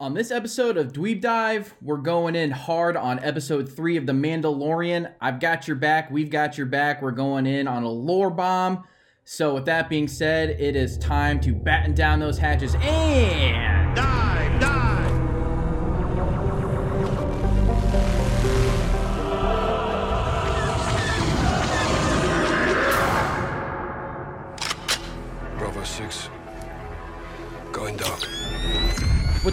[0.00, 4.14] On this episode of Dweeb Dive, we're going in hard on episode three of The
[4.14, 5.12] Mandalorian.
[5.20, 6.10] I've got your back.
[6.10, 7.02] We've got your back.
[7.02, 8.84] We're going in on a lore bomb.
[9.24, 13.69] So, with that being said, it is time to batten down those hatches and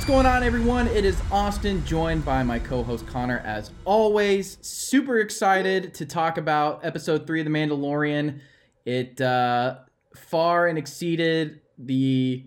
[0.07, 0.87] going on, everyone?
[0.87, 4.57] It is Austin, joined by my co host Connor, as always.
[4.61, 8.39] Super excited to talk about episode three of The Mandalorian.
[8.85, 9.79] It uh,
[10.15, 12.45] far and exceeded the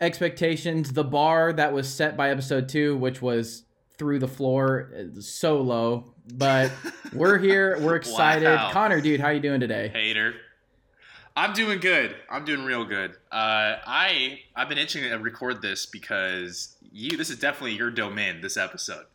[0.00, 3.64] expectations, the bar that was set by episode two, which was
[3.98, 6.14] through the floor, uh, so low.
[6.32, 6.72] But
[7.12, 8.46] we're here, we're excited.
[8.46, 8.70] Wow.
[8.72, 9.90] Connor, dude, how you doing today?
[9.92, 10.32] Hater.
[11.36, 12.14] I'm doing good.
[12.30, 13.12] I'm doing real good.
[13.32, 17.16] Uh, I I've been itching to record this because you.
[17.16, 18.40] This is definitely your domain.
[18.40, 19.06] This episode.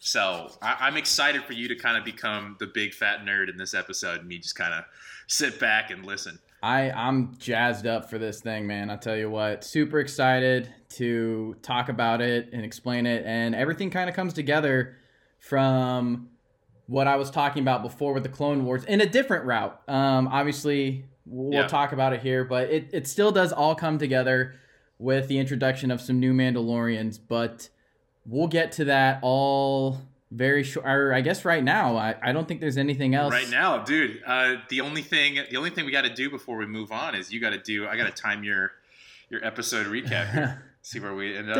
[0.00, 3.56] So I, I'm excited for you to kind of become the big fat nerd in
[3.56, 4.84] this episode, and me just kind of
[5.28, 6.40] sit back and listen.
[6.64, 8.90] I I'm jazzed up for this thing, man.
[8.90, 13.90] I tell you what, super excited to talk about it and explain it, and everything
[13.90, 14.96] kind of comes together
[15.38, 16.30] from
[16.86, 19.80] what I was talking about before with the Clone Wars in a different route.
[19.86, 21.66] Um, obviously, we'll yeah.
[21.66, 24.54] talk about it here, but it, it still does all come together
[24.98, 27.68] with the introduction of some new Mandalorians, but
[28.26, 30.86] we'll get to that all very short.
[30.86, 33.32] I guess right now, I, I don't think there's anything else.
[33.32, 34.22] Right now, dude.
[34.26, 37.14] Uh, the only thing the only thing we got to do before we move on
[37.14, 37.86] is you got to do.
[37.86, 38.72] I got to time your
[39.30, 40.60] your episode recap.
[40.82, 41.56] see where we end up.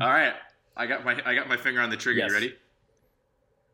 [0.00, 0.34] All right,
[0.76, 2.20] I got my I got my finger on the trigger.
[2.20, 2.28] Yes.
[2.30, 2.54] You ready?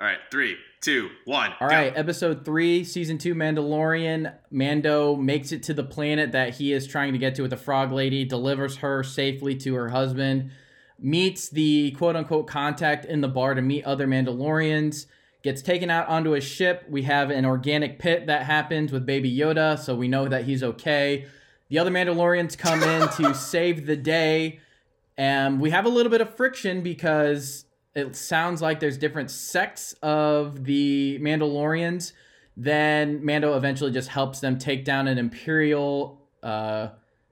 [0.04, 1.54] All right, three, two, one.
[1.58, 1.74] All go.
[1.74, 4.34] right, episode three, season two, Mandalorian.
[4.50, 7.56] Mando makes it to the planet that he is trying to get to with the
[7.56, 10.50] Frog Lady, delivers her safely to her husband,
[10.98, 15.06] meets the quote unquote contact in the bar to meet other Mandalorians,
[15.42, 16.84] gets taken out onto a ship.
[16.86, 20.62] We have an organic pit that happens with Baby Yoda, so we know that he's
[20.62, 21.24] okay.
[21.70, 24.60] The other Mandalorians come in to save the day.
[25.16, 29.94] And we have a little bit of friction because it sounds like there's different sects
[30.02, 32.12] of the Mandalorians.
[32.56, 36.88] Then Mando eventually just helps them take down an Imperial, uh,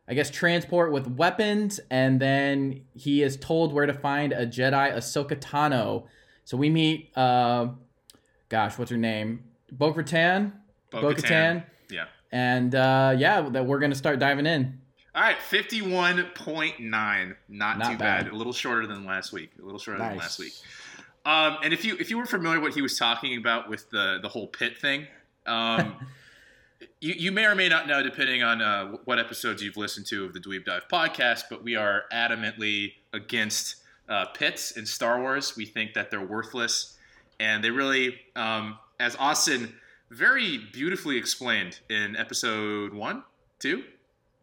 [0.08, 1.80] I guess, transport with weapons.
[1.90, 6.04] And then he is told where to find a Jedi, Ahsoka Tano.
[6.44, 7.68] So we meet, uh,
[8.48, 9.44] gosh, what's her name?
[9.70, 10.52] Bo Katan.
[10.90, 11.02] Bo-Katan.
[11.02, 11.64] Bo-Katan.
[11.90, 12.06] Yeah.
[12.30, 14.81] And uh, yeah, that we're going to start diving in.
[15.14, 17.36] All right, fifty-one point nine.
[17.48, 18.24] Not, Not too bad.
[18.24, 18.32] bad.
[18.32, 19.50] A little shorter than last week.
[19.60, 20.54] A little shorter than last week.
[21.24, 24.18] Um, and if you if you were familiar what he was talking about with the
[24.22, 25.06] the whole pit thing,
[25.46, 25.94] um,
[27.00, 30.24] you you may or may not know, depending on uh, what episodes you've listened to
[30.24, 31.42] of the Dweeb Dive podcast.
[31.50, 33.76] But we are adamantly against
[34.08, 35.56] uh, pits in Star Wars.
[35.56, 36.96] We think that they're worthless,
[37.38, 39.74] and they really, um, as Austin
[40.10, 43.22] very beautifully explained in episode one,
[43.58, 43.84] two,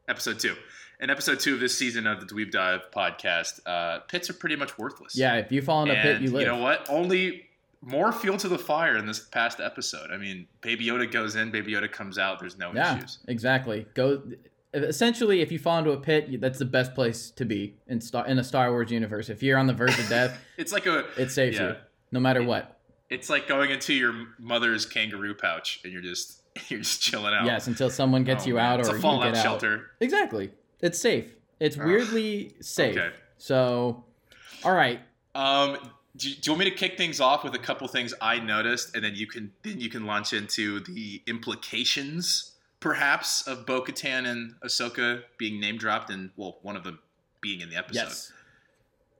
[0.09, 0.55] episode two.
[1.01, 4.57] In episode two of this season of the Dweeb Dive podcast, uh, pits are pretty
[4.57, 5.15] much worthless.
[5.15, 6.41] Yeah, if you fall in a pit, you live.
[6.41, 6.85] You know what?
[6.89, 7.45] Only
[7.81, 10.11] more fuel to the fire in this past episode.
[10.11, 12.39] I mean, Baby Yoda goes in, Baby Yoda comes out.
[12.41, 13.19] There's no Yeah, issues.
[13.29, 13.85] exactly.
[13.93, 14.21] Go.
[14.73, 18.27] Essentially, if you fall into a pit, that's the best place to be in Star
[18.27, 19.29] in a Star Wars universe.
[19.29, 21.69] If you're on the verge of death, It's like a it saves Yeah.
[21.69, 21.75] you,
[22.11, 22.77] no matter what.
[23.09, 26.38] it's like going into your mother's kangaroo pouch and you're just
[26.69, 27.45] you're just chilling out.
[27.45, 28.65] Yes, until someone gets Oh, you man.
[28.65, 29.43] out it's or a you fallout get out.
[29.43, 29.91] shelter.
[29.99, 30.51] Exactly.
[30.81, 31.33] It's safe.
[31.59, 32.97] It's weirdly safe.
[32.97, 33.15] Okay.
[33.37, 34.03] So,
[34.63, 34.99] all right.
[35.35, 35.77] Um,
[36.15, 38.39] do you, do you want me to kick things off with a couple things I
[38.39, 44.25] noticed, and then you can then you can launch into the implications, perhaps, of Bo-Katan
[44.27, 46.99] and Ahsoka being name dropped, and well, one of them
[47.41, 47.99] being in the episode.
[48.01, 48.31] Yes.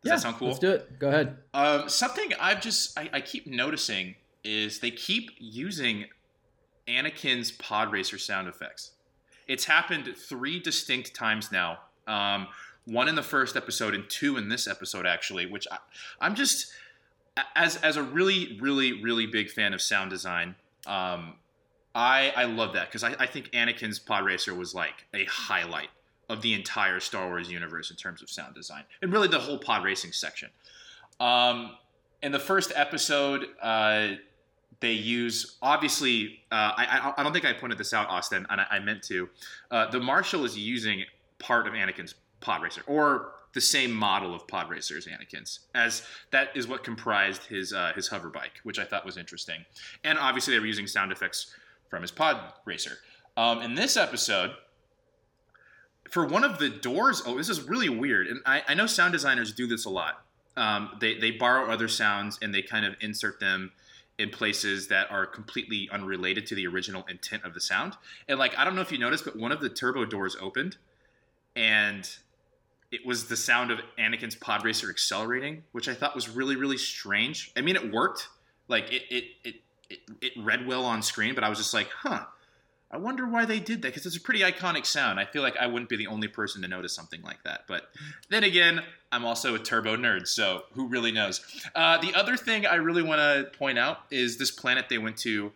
[0.03, 0.47] Does that sound cool?
[0.47, 0.97] Let's do it.
[0.99, 1.37] Go ahead.
[1.53, 6.05] Um, something I've just I, I keep noticing is they keep using
[6.89, 8.91] Anakin's pod racer sound effects.
[9.47, 11.79] It's happened three distinct times now.
[12.07, 12.47] Um,
[12.85, 15.77] one in the first episode and two in this episode actually, which I,
[16.19, 16.71] I'm just
[17.55, 20.55] as as a really really really big fan of sound design.
[20.87, 21.35] Um,
[21.93, 25.89] I I love that because I, I think Anakin's pod racer was like a highlight
[26.29, 29.57] of the entire Star Wars universe in terms of sound design and really the whole
[29.57, 30.49] pod racing section.
[31.19, 31.75] Um,
[32.21, 34.09] in the first episode, uh,
[34.79, 36.39] they use obviously.
[36.51, 39.29] Uh, I, I don't think I pointed this out, Austin, and I, I meant to.
[39.71, 41.03] Uh, the Marshal is using
[41.37, 46.03] part of Anakin's pod racer, or the same model of pod racer as Anakin's, as
[46.31, 49.65] that is what comprised his uh, his hover bike, which I thought was interesting.
[50.03, 51.53] And obviously, they were using sound effects
[51.89, 52.97] from his pod racer.
[53.35, 54.51] Um, in this episode,
[56.09, 59.13] for one of the doors, oh, this is really weird, and I, I know sound
[59.13, 60.23] designers do this a lot.
[60.55, 63.71] Um, they they borrow other sounds and they kind of insert them
[64.19, 67.93] in places that are completely unrelated to the original intent of the sound.
[68.27, 70.77] And like I don't know if you noticed, but one of the turbo doors opened,
[71.55, 72.07] and
[72.91, 76.77] it was the sound of Anakin's pod racer accelerating, which I thought was really really
[76.77, 77.51] strange.
[77.57, 78.27] I mean, it worked,
[78.67, 79.55] like it it it
[79.89, 82.25] it, it read well on screen, but I was just like, huh.
[82.91, 85.19] I wonder why they did that because it's a pretty iconic sound.
[85.19, 87.65] I feel like I wouldn't be the only person to notice something like that.
[87.67, 87.83] But
[88.29, 88.81] then again,
[89.11, 91.41] I'm also a turbo nerd, so who really knows?
[91.75, 95.17] Uh, the other thing I really want to point out is this planet they went
[95.17, 95.51] to.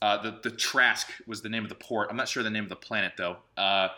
[0.00, 2.08] Uh, the the Trask was the name of the port.
[2.10, 3.36] I'm not sure the name of the planet though.
[3.56, 3.88] Uh,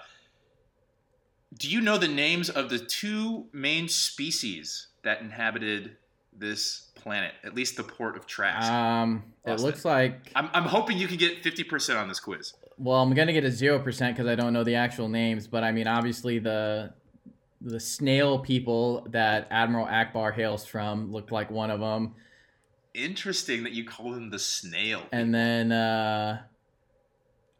[1.56, 5.96] do you know the names of the two main species that inhabited
[6.36, 7.32] this planet?
[7.44, 8.70] At least the port of Trask.
[8.70, 12.52] Um, it looks like I'm, I'm hoping you can get 50% on this quiz.
[12.76, 15.62] Well, I'm gonna get a zero percent because I don't know the actual names, but
[15.64, 16.92] I mean, obviously the
[17.60, 22.14] the snail people that Admiral Ackbar hails from looked like one of them,
[22.92, 25.02] Interesting that you call them the snail.
[25.12, 26.42] and then uh,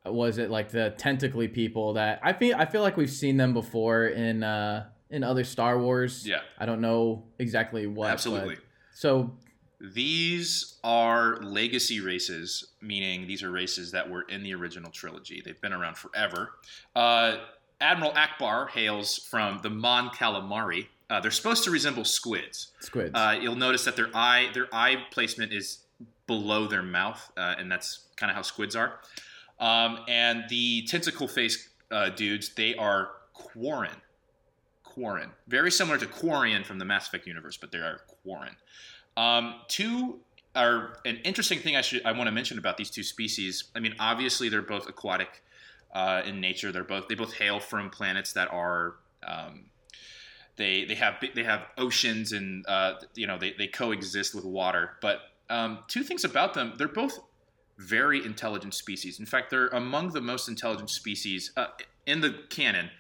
[0.05, 3.55] was it like the tentacly people that I feel I feel like we've seen them
[3.55, 6.27] before in uh, in other Star Wars.
[6.27, 8.07] yeah, I don't know exactly what.
[8.07, 8.57] but- absolutely.
[8.93, 9.37] so
[9.93, 15.43] These are legacy races, meaning these are races that were in the original trilogy.
[15.45, 16.53] They've been around forever.
[16.97, 17.39] Uh,
[17.81, 20.87] Admiral Ackbar hails from the Mon Calamari.
[21.11, 22.73] Uh, they're supposed to resemble squids.
[22.81, 23.11] squids.
[23.15, 25.81] Uh, you'll notice that their eye their eye placement is
[26.27, 29.01] below their mouth, uh, and that's kind of how squids are.
[29.61, 33.97] Um, and the tentacle face uh, dudes, they are Quarren.
[34.83, 35.31] Quarren.
[35.49, 38.57] Very similar to Quarian from the Mass Effect universe, but they are Quarren.
[39.17, 40.19] Um, two
[40.55, 43.65] are an interesting thing I should I want to mention about these two species.
[43.75, 45.43] I mean, obviously they're both aquatic
[45.95, 46.73] uh, in nature.
[46.73, 48.97] They're both they both hail from planets that are
[49.27, 49.67] um,
[50.57, 54.97] they they have they have oceans and uh, you know they, they coexist with water.
[55.01, 55.21] But
[55.51, 57.19] um, two things about them: they're both
[57.79, 59.19] very intelligent species.
[59.19, 61.67] In fact, they're among the most intelligent species uh,
[62.07, 62.91] in the canon.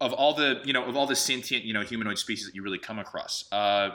[0.00, 2.62] Of all the you know of all the sentient you know humanoid species that you
[2.62, 3.90] really come across, uh,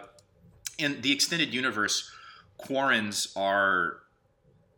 [0.78, 2.12] in the extended universe,
[2.60, 4.00] Quarrens are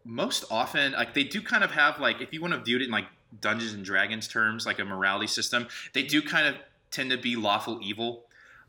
[0.03, 2.83] most often like they do kind of have like if you want to view it
[2.83, 3.05] in like
[3.41, 6.55] Dungeons and Dragons terms, like a morality system, they do kind of
[6.91, 8.25] tend to be lawful evil,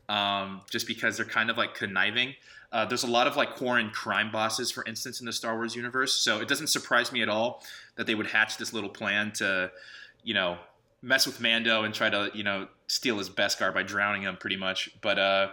[0.09, 2.35] um, just because they're kind of like conniving.
[2.71, 5.75] Uh, there's a lot of like Quarren crime bosses, for instance, in the Star Wars
[5.75, 6.13] universe.
[6.13, 7.63] So it doesn't surprise me at all
[7.95, 9.71] that they would hatch this little plan to,
[10.23, 10.57] you know,
[11.01, 14.57] mess with Mando and try to, you know, steal his Beskar by drowning him, pretty
[14.57, 14.89] much.
[15.01, 15.49] But uh,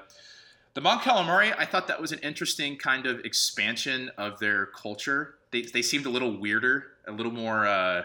[0.75, 5.35] the Mon Calamari, I thought that was an interesting kind of expansion of their culture.
[5.51, 7.67] They, they seemed a little weirder, a little more.
[7.67, 8.03] Uh,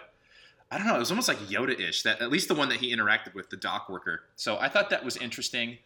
[0.71, 0.95] I don't know.
[0.95, 2.03] It was almost like Yoda-ish.
[2.03, 4.21] That at least the one that he interacted with, the dock worker.
[4.35, 5.79] So I thought that was interesting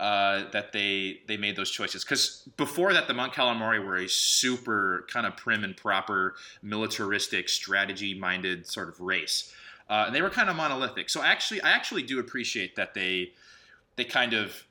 [0.00, 4.08] uh, that they they made those choices because before that, the Mon Calamari were a
[4.08, 9.54] super kind of prim and proper, militaristic, strategy-minded sort of race,
[9.90, 11.10] uh, and they were kind of monolithic.
[11.10, 13.32] So actually, I actually do appreciate that they
[13.96, 14.64] they kind of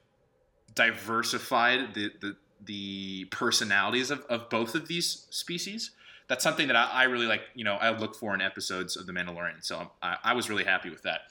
[0.74, 2.36] diversified the the,
[2.66, 5.92] the personalities of, of both of these species
[6.30, 7.42] that's something that I, I, really like.
[7.56, 9.62] You know, I look for in episodes of The Mandalorian.
[9.62, 11.22] So I, I was really happy with that.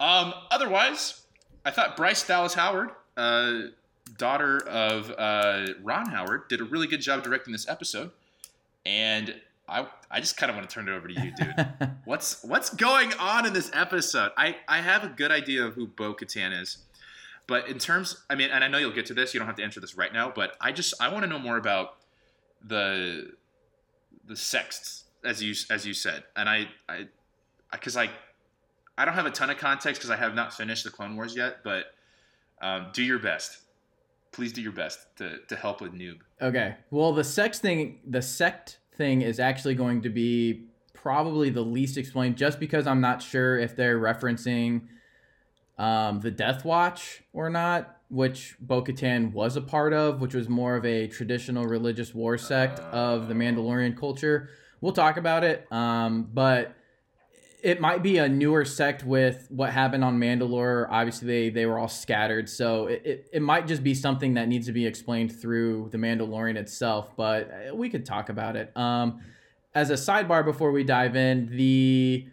[0.00, 1.22] Um, otherwise,
[1.64, 3.60] I thought Bryce Dallas Howard, uh,
[4.18, 8.10] daughter of uh, Ron Howard, did a really good job directing this episode.
[8.84, 9.40] And
[9.72, 11.66] I, I just kind of want to turn it over to you, dude.
[12.04, 14.32] what's what's going on in this episode?
[14.36, 16.78] I, I have a good idea of who Bo Katan is.
[17.48, 19.34] But in terms, I mean, and I know you'll get to this.
[19.34, 20.32] You don't have to answer this right now.
[20.34, 21.96] But I just I want to know more about
[22.64, 23.32] the
[24.26, 27.06] the sexts as you as you said and i i
[27.72, 28.10] because I,
[28.98, 31.34] I don't have a ton of context because i have not finished the clone wars
[31.34, 31.86] yet but
[32.60, 33.58] um, do your best
[34.30, 38.22] please do your best to, to help with noob okay well the sex thing the
[38.22, 43.22] sect thing is actually going to be probably the least explained just because i'm not
[43.22, 44.82] sure if they're referencing
[45.78, 50.46] um, the death watch or not which Bo Katan was a part of, which was
[50.46, 54.50] more of a traditional religious war sect of the Mandalorian culture.
[54.82, 56.74] We'll talk about it, um, but
[57.62, 60.88] it might be a newer sect with what happened on Mandalore.
[60.90, 64.48] Obviously, they, they were all scattered, so it, it, it might just be something that
[64.48, 68.76] needs to be explained through the Mandalorian itself, but we could talk about it.
[68.76, 69.20] Um,
[69.74, 72.26] as a sidebar before we dive in, the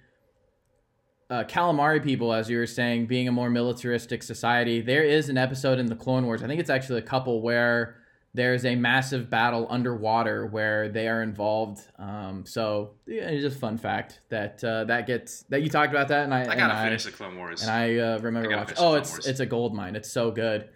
[1.30, 5.38] uh, calamari people, as you were saying, being a more militaristic society, there is an
[5.38, 6.42] episode in the Clone Wars.
[6.42, 7.99] I think it's actually a couple where
[8.34, 11.82] there's a massive battle underwater where they are involved.
[11.98, 16.10] Um, so yeah, it's just fun fact that uh, that gets that you talked about
[16.10, 17.64] that, and I I gotta finish the Clone Wars.
[17.64, 18.78] and I uh, remember I watching.
[18.80, 19.28] Oh, it's Wars.
[19.28, 19.96] it's a gold mine.
[19.96, 20.70] It's so good.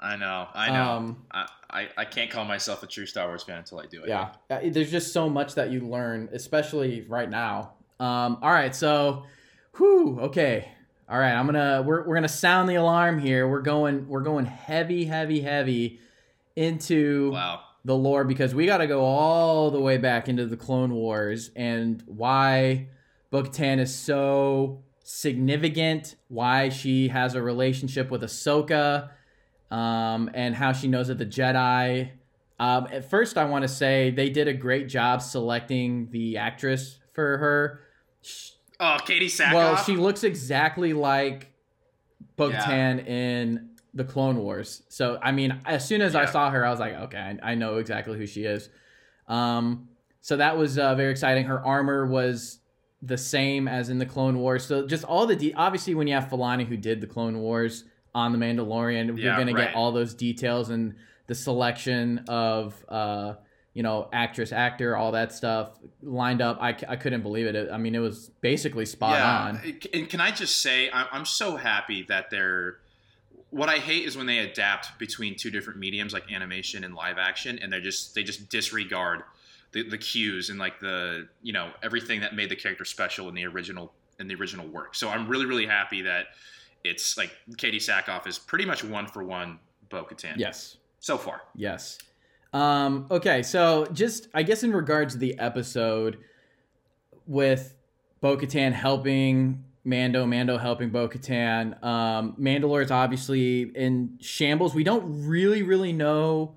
[0.00, 0.82] I know, I know.
[0.82, 4.02] Um, I, I I can't call myself a true Star Wars fan until I do
[4.02, 4.08] it.
[4.08, 7.74] Yeah, Uh, there's just so much that you learn, especially right now.
[8.00, 9.22] Um, all right, so,
[9.76, 10.66] whew, okay,
[11.08, 11.32] all right.
[11.32, 13.46] I'm gonna we're we're gonna sound the alarm here.
[13.48, 16.00] We're going we're going heavy, heavy, heavy
[16.56, 17.60] into Wow.
[17.84, 21.50] the lore because we got to go all the way back into the Clone Wars
[21.56, 22.88] and why
[23.30, 29.10] Bo-Katan is so significant, why she has a relationship with Ahsoka,
[29.70, 32.10] um, and how she knows that the Jedi.
[32.60, 36.98] Um, at first, I want to say they did a great job selecting the actress
[37.12, 37.80] for her.
[38.22, 39.54] Sh- Oh, Katee Sackhoff.
[39.54, 41.52] well, she looks exactly like
[42.36, 44.82] Bo-Katan in the Clone Wars.
[44.88, 47.54] So, I mean, as soon as I saw her, I was like, okay, I, I
[47.54, 48.68] know exactly who she is.
[49.28, 49.88] Um,
[50.20, 51.44] so that was uh, very exciting.
[51.44, 52.60] Her armor was
[53.02, 54.64] the same as in the Clone Wars.
[54.64, 57.84] So just all the de- obviously when you have Filoni who did the Clone Wars
[58.14, 59.68] on the Mandalorian, you're gonna right.
[59.68, 60.94] get all those details and
[61.26, 63.34] the selection of uh,
[63.74, 66.58] you know actress, actor, all that stuff lined up.
[66.60, 67.70] I, I couldn't believe it.
[67.72, 69.60] I mean, it was basically spot on.
[69.92, 72.78] And can I just say, I'm so happy that they're.
[73.52, 77.18] What I hate is when they adapt between two different mediums like animation and live
[77.18, 79.22] action, and they just they just disregard
[79.72, 83.34] the, the cues and like the you know everything that made the character special in
[83.34, 84.94] the original in the original work.
[84.94, 86.26] So I'm really really happy that
[86.82, 90.34] it's like Katee Sackhoff is pretty much one for one Bo-Katan.
[90.36, 90.78] Yes.
[90.98, 91.42] So far.
[91.54, 91.98] Yes.
[92.52, 96.18] Um, okay, so just I guess in regards to the episode
[97.26, 97.74] with
[98.20, 104.74] Bo Katan helping Mando, Mando helping Bo Katan, um, Mandalore is obviously in shambles.
[104.74, 106.56] We don't really, really know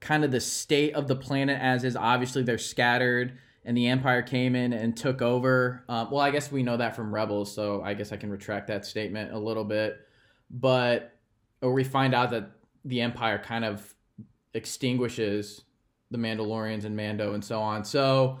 [0.00, 1.96] kind of the state of the planet as is.
[1.96, 5.84] Obviously, they're scattered, and the Empire came in and took over.
[5.88, 8.68] Um, well, I guess we know that from Rebels, so I guess I can retract
[8.68, 9.98] that statement a little bit.
[10.50, 11.14] But
[11.60, 12.50] or we find out that
[12.84, 13.94] the Empire kind of
[14.54, 15.62] extinguishes
[16.10, 17.84] the Mandalorians and Mando and so on.
[17.84, 18.38] So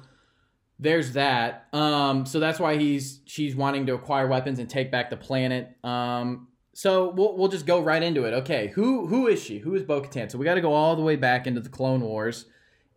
[0.84, 1.66] there's that.
[1.72, 5.76] Um, so that's why he's she's wanting to acquire weapons and take back the planet.
[5.82, 8.32] Um, so we'll we'll just go right into it.
[8.34, 9.58] Okay, who who is she?
[9.58, 10.30] Who is Bo-Katan?
[10.30, 12.46] So we got to go all the way back into the Clone Wars,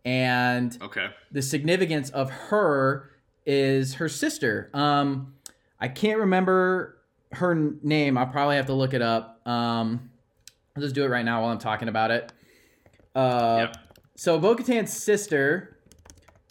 [0.04, 1.08] and Okay.
[1.32, 3.10] the significance of her
[3.46, 4.70] is her sister.
[4.74, 5.34] Um,
[5.80, 6.98] I can't remember
[7.32, 8.16] her name.
[8.18, 9.40] I'll probably have to look it up.
[9.46, 10.10] Um,
[10.76, 12.32] I'll just do it right now while I'm talking about it.
[13.14, 13.76] Uh, Yep.
[14.16, 15.78] So Bo-Katan's sister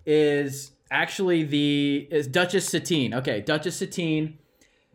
[0.06, 3.14] is actually the is Duchess Satine.
[3.14, 4.38] Okay, Duchess Satine.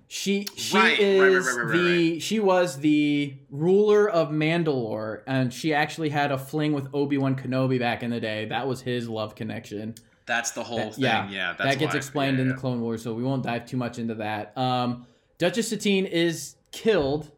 [0.08, 5.72] She she Right, is right, right, the she was the ruler of Mandalore, and she
[5.72, 8.44] actually had a fling with Obi Wan Kenobi back in the day.
[8.44, 9.94] That was his love connection.
[10.26, 11.04] That's the whole That- thing.
[11.04, 11.54] yeah, Yeah.
[11.58, 11.96] that gets why.
[11.96, 14.56] explained Yeah, in the Clone Wars, so we won't dive too much into that.
[14.56, 15.06] Um,
[15.38, 17.30] Duchess Satine is killed,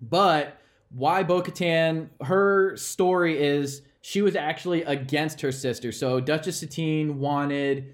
[0.00, 0.58] but
[0.90, 2.08] why Bo Katan?
[2.22, 5.92] Her story is she was actually against her sister.
[5.92, 7.92] So Duchess Satine wanted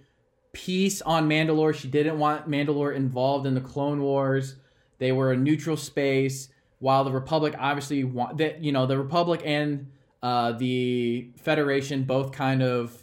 [0.52, 1.74] peace on Mandalore.
[1.74, 4.54] She didn't want Mandalore involved in the Clone Wars.
[4.98, 8.62] They were a neutral space, while the Republic obviously want that.
[8.62, 9.90] You know, the Republic and
[10.22, 12.96] uh, the Federation both kind of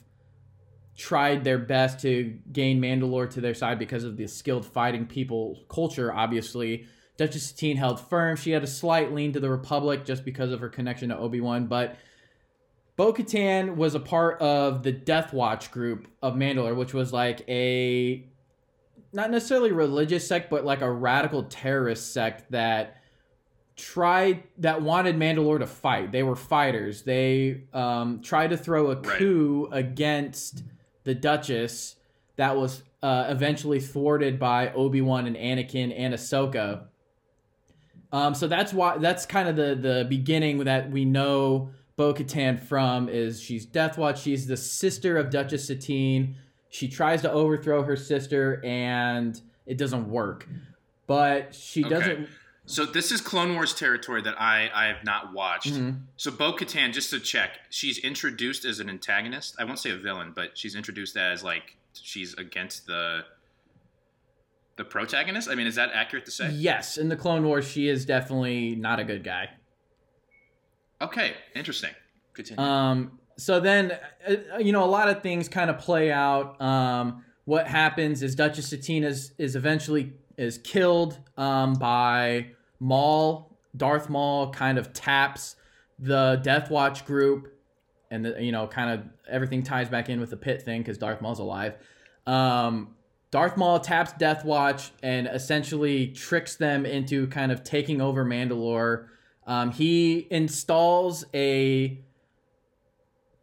[0.96, 5.66] tried their best to gain Mandalore to their side because of the skilled fighting people
[5.68, 6.86] culture, obviously.
[7.18, 8.38] Duchess Satine held firm.
[8.38, 11.42] She had a slight lean to the Republic just because of her connection to Obi
[11.42, 11.98] Wan, but
[12.98, 17.44] Bo Katan was a part of the Death Watch group of Mandalore, which was like
[17.48, 18.26] a
[19.14, 22.98] not necessarily religious sect, but like a radical terrorist sect that
[23.76, 26.12] tried that wanted Mandalore to fight.
[26.12, 27.02] They were fighters.
[27.04, 29.18] They um, tried to throw a Right.
[29.18, 30.64] coup against
[31.04, 31.96] the Duchess
[32.36, 36.84] that was uh, eventually thwarted by Obi Wan and Anakin and Ahsoka.
[38.12, 42.60] Um, so that's why that's kind of the the beginning that we know Bo Katan
[42.60, 44.24] from is she's Death Watch.
[44.24, 46.36] She's the sister of Duchess Satine.
[46.72, 50.48] She tries to overthrow her sister and it doesn't work.
[51.06, 51.90] But she Okay.
[51.92, 52.30] doesn't.
[52.66, 55.74] So this is Clone Wars territory that I, I have not watched.
[55.74, 56.00] Mhm.
[56.18, 59.56] So Bo Katan, just to check, she's introduced as an antagonist.
[59.60, 63.26] I won't say a villain, but she's introduced as like she's against the
[64.78, 65.48] the protagonist.
[65.48, 66.50] I mean, is that accurate to say?
[66.50, 69.52] Yes, in the Clone Wars, she is definitely not a good guy.
[71.02, 71.92] Okay, interesting.
[72.34, 72.64] Continue.
[72.64, 76.62] Um, so then, uh, you know, a lot of things kind of play out.
[76.62, 83.58] Um, what happens is Duchess Satine is, is eventually is killed um, by Maul.
[83.76, 85.56] Darth Maul kind of taps
[85.98, 87.54] the Death Watch group,
[88.10, 90.98] and the, you know, kind of everything ties back in with the pit thing because
[90.98, 91.76] Darth Maul's alive.
[92.28, 92.96] Um,
[93.32, 99.08] Darth Maul taps Death Watch and essentially tricks them into kind of taking over Mandalore.
[99.48, 102.00] Um, he installs a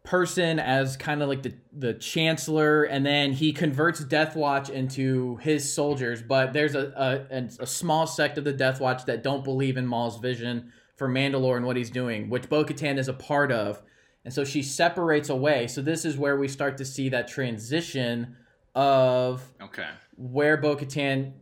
[0.03, 5.35] person as kind of like the the chancellor and then he converts death watch into
[5.37, 6.21] his soldiers.
[6.23, 9.85] But there's a, a, a small sect of the death watch that don't believe in
[9.85, 13.81] maul's vision for mandalore and what he's doing which bo-katan is a part of.
[14.25, 15.67] And so she separates away.
[15.67, 18.35] So this is where we start to see that transition
[18.75, 19.87] of Okay.
[20.17, 21.33] where Bo-Katan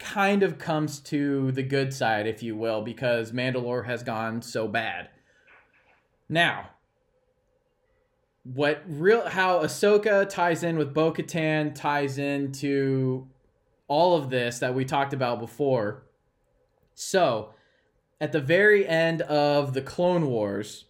[0.00, 4.66] kind of comes to the good side, if you will, because Mandalore has gone so
[4.66, 5.10] bad.
[6.28, 6.70] Now,
[8.42, 13.28] what real how Ahsoka ties in with Bo-Katan ties into
[13.86, 16.04] all of this that we talked about before.
[16.94, 17.54] So,
[18.20, 20.84] at the very end of the Clone Wars,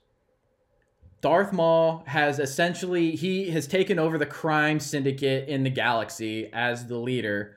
[1.22, 6.86] Darth Maul has essentially he has taken over the crime syndicate in the galaxy as
[6.86, 7.56] the leader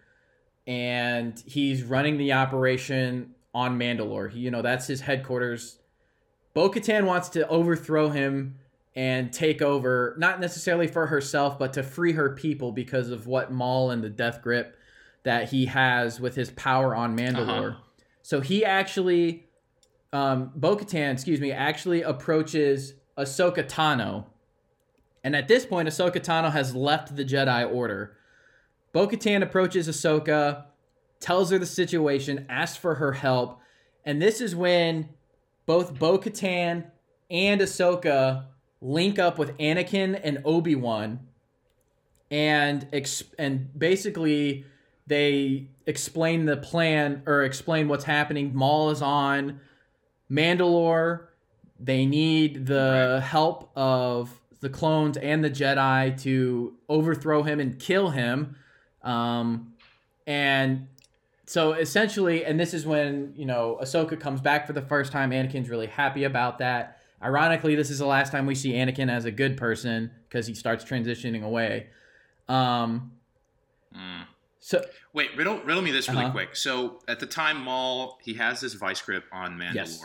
[0.66, 4.32] and he's running the operation on Mandalore.
[4.32, 5.80] He, you know, that's his headquarters.
[6.54, 8.60] Bo-Katan wants to overthrow him
[8.96, 13.52] and take over, not necessarily for herself, but to free her people because of what
[13.52, 14.78] Maul and the death grip
[15.24, 17.72] that he has with his power on Mandalore.
[17.72, 17.80] Uh-huh.
[18.22, 19.48] So he actually,
[20.12, 24.26] um, Bo-Katan, excuse me, actually approaches Ahsoka Tano.
[25.24, 28.16] And at this point, Ahsoka Tano has left the Jedi Order.
[28.94, 30.66] Bo Katan approaches Ahsoka,
[31.20, 33.60] tells her the situation, asks for her help.
[34.06, 35.10] And this is when
[35.66, 36.86] both Bo Katan
[37.30, 38.46] and Ahsoka
[38.82, 41.22] link up with Anakin and Obi Wan.
[42.30, 44.66] And, ex- and basically,
[45.08, 48.54] they explain the plan or explain what's happening.
[48.54, 49.60] Maul is on
[50.30, 51.28] Mandalore.
[51.80, 58.12] They need the help of the clones and the Jedi to overthrow him and kill
[58.12, 58.56] him.
[59.04, 59.74] Um,
[60.28, 60.88] and
[61.46, 65.32] so essentially, and this is when, you know, Ahsoka comes back for the first time.
[65.32, 67.00] Anakin's really happy about that.
[67.22, 70.54] Ironically, this is the last time we see Anakin as a good person because he
[70.54, 71.88] starts transitioning away.
[72.50, 73.12] Um,
[73.96, 74.26] Mm.
[74.60, 76.32] so Wait, riddle riddle me this really Uh-huh.
[76.32, 76.56] quick.
[76.56, 79.76] So at the time Maul he has this vice grip on Mandalore.
[79.76, 80.04] Yes.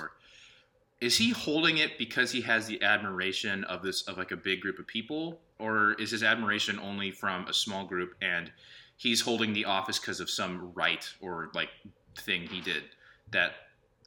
[1.00, 4.60] Is he holding it because he has the admiration of this of like a big
[4.60, 8.52] group of people, or is his admiration only from a small group and
[8.98, 11.70] he's holding the office because of some right or like
[12.16, 12.82] thing he did
[13.30, 13.52] that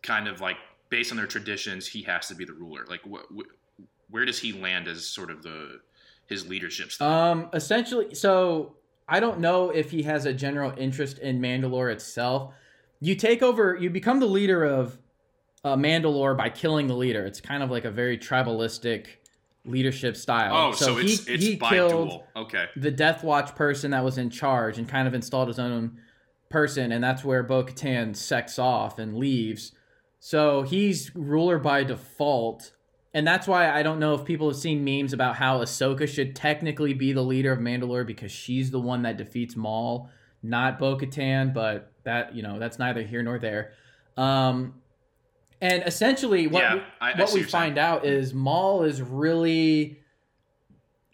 [0.03, 0.57] kind of like
[0.89, 2.85] based on their traditions he has to be the ruler?
[2.87, 5.79] Like wh- wh- where does he land as sort of the
[6.27, 7.31] his leadership style?
[7.31, 8.75] Um, essentially, so
[9.07, 12.53] I don't know if he has a general interest in Mandalore itself.
[12.99, 14.99] You take over, you become the leader of
[15.63, 17.25] uh, Mandalore by killing the leader.
[17.25, 19.07] It's kind of like a very tribalistic
[19.65, 20.51] leadership style.
[20.53, 22.27] oh, so, it's he, it's he by killed duel.
[22.35, 22.65] Okay.
[22.75, 25.99] the Death Watch person that was in charge and kind of installed his own
[26.49, 29.71] person, and that's where Bo Katan sects off and leaves.
[30.19, 32.71] So he's ruler by default.
[33.13, 36.35] And that's why I don't know if people have seen memes about how Ahsoka should
[36.35, 40.09] technically be the leader of Mandalore because she's the one that defeats Maul,
[40.41, 43.73] not Bo Katan, but that, you know, that's neither here nor there.
[44.15, 44.75] Um,
[45.61, 47.61] and essentially, what Yeah, we, I- I what see we you're saying.
[47.75, 49.99] find out is Maul is really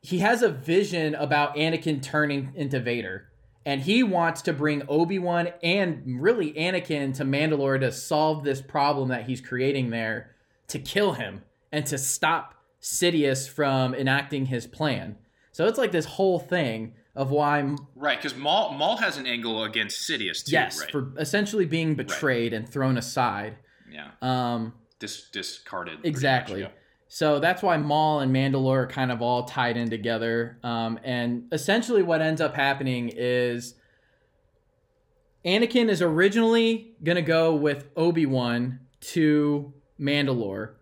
[0.02, 3.30] he has a vision about Anakin turning into Vader.
[3.66, 9.10] And he wants to bring Obi-Wan and really Anakin to Mandalore to solve this problem
[9.10, 10.34] that he's creating there
[10.70, 11.42] to kill him
[11.74, 15.18] and to stop Sidious from enacting his plan.
[15.52, 19.66] So it's like this whole thing of why Right, because Maul Maul has an angle
[19.66, 20.52] against Sidious too.
[20.54, 20.92] yes, right?
[20.92, 23.58] for essentially being betrayed and thrown aside.
[23.92, 26.00] Yeah, Um dis discarded.
[26.04, 26.64] Exactly.
[26.64, 26.72] much,
[27.08, 30.60] So that's why Maul and Mandalore are kind of all tied in together.
[30.64, 33.76] Um, and essentially, what ends up happening is
[35.46, 40.74] Anakin is originally going to go with Obi Wan to Mandalore,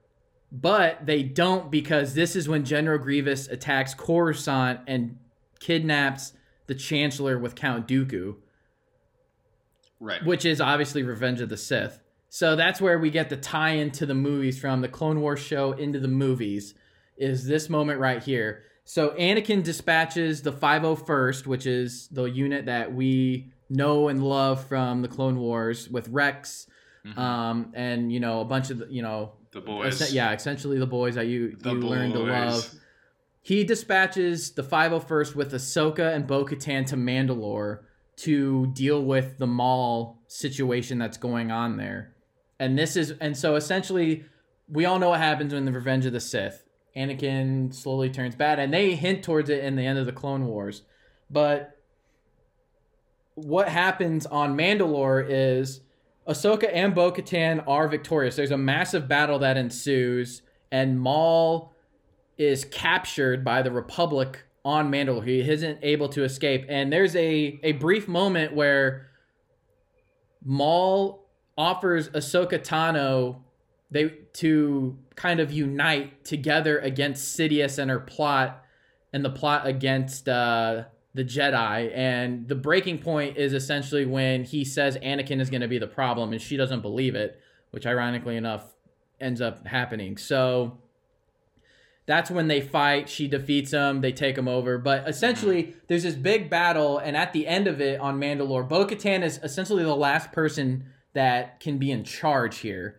[0.52, 5.18] but they don't because this is when General Grievous attacks Coruscant and
[5.60, 6.34] kidnaps
[6.68, 8.36] the Chancellor with Count Dooku.
[9.98, 10.24] Right.
[10.26, 12.00] which is obviously Revenge of the Sith.
[12.36, 15.72] So that's where we get the tie into the movies from the Clone Wars show
[15.72, 16.74] into the movies
[17.16, 18.64] is this moment right here.
[18.84, 25.02] So Anakin dispatches the 501st, which is the unit that we know and love from
[25.02, 26.68] the Clone Wars with Rex
[27.06, 27.18] Mhm.
[27.18, 30.02] um and you know a bunch of the, you know the boys.
[30.02, 32.70] essen- yeah, essentially the boys that you The you learn to love.
[33.42, 37.80] He dispatches the 501st with Ahsoka and Bo Katan to Mandalore
[38.18, 42.12] to deal with the Maul situation that's going on there.
[42.60, 44.26] And this is and so essentially
[44.68, 46.64] we all know what happens when the Revenge of the Sith.
[46.96, 50.46] Anakin slowly turns bad, and they hint towards it in the end of the Clone
[50.46, 50.84] Wars.
[51.30, 51.78] But
[53.36, 55.82] what happens on Mandalore is
[56.28, 58.38] Ahsoka and Bo Katan are victorious.
[58.38, 60.42] There's a massive battle that ensues,
[60.72, 61.74] and Maul
[62.38, 65.26] is captured by the Republic on Mandalore.
[65.26, 66.66] He isn't able to escape.
[66.70, 69.10] And there's a, a brief moment where
[70.44, 71.25] Maul
[71.58, 73.42] offers Ahsoka Tano
[73.92, 78.64] they to kind of unite together against Sidious and her plot
[79.14, 81.92] and the plot against uh, the Jedi.
[81.96, 85.88] And the breaking point is essentially when he says Anakin is going to be the
[85.88, 87.40] problem and she doesn't believe it,
[87.72, 88.74] which ironically enough
[89.22, 90.18] ends up happening.
[90.18, 90.80] So
[92.06, 93.08] that's when they fight.
[93.08, 94.02] She defeats him.
[94.02, 94.78] They take him over.
[94.78, 98.86] But essentially, there's this big battle, and at the end of it on Mandalore, Bo
[98.86, 102.98] Katan is essentially the last person that can be in charge here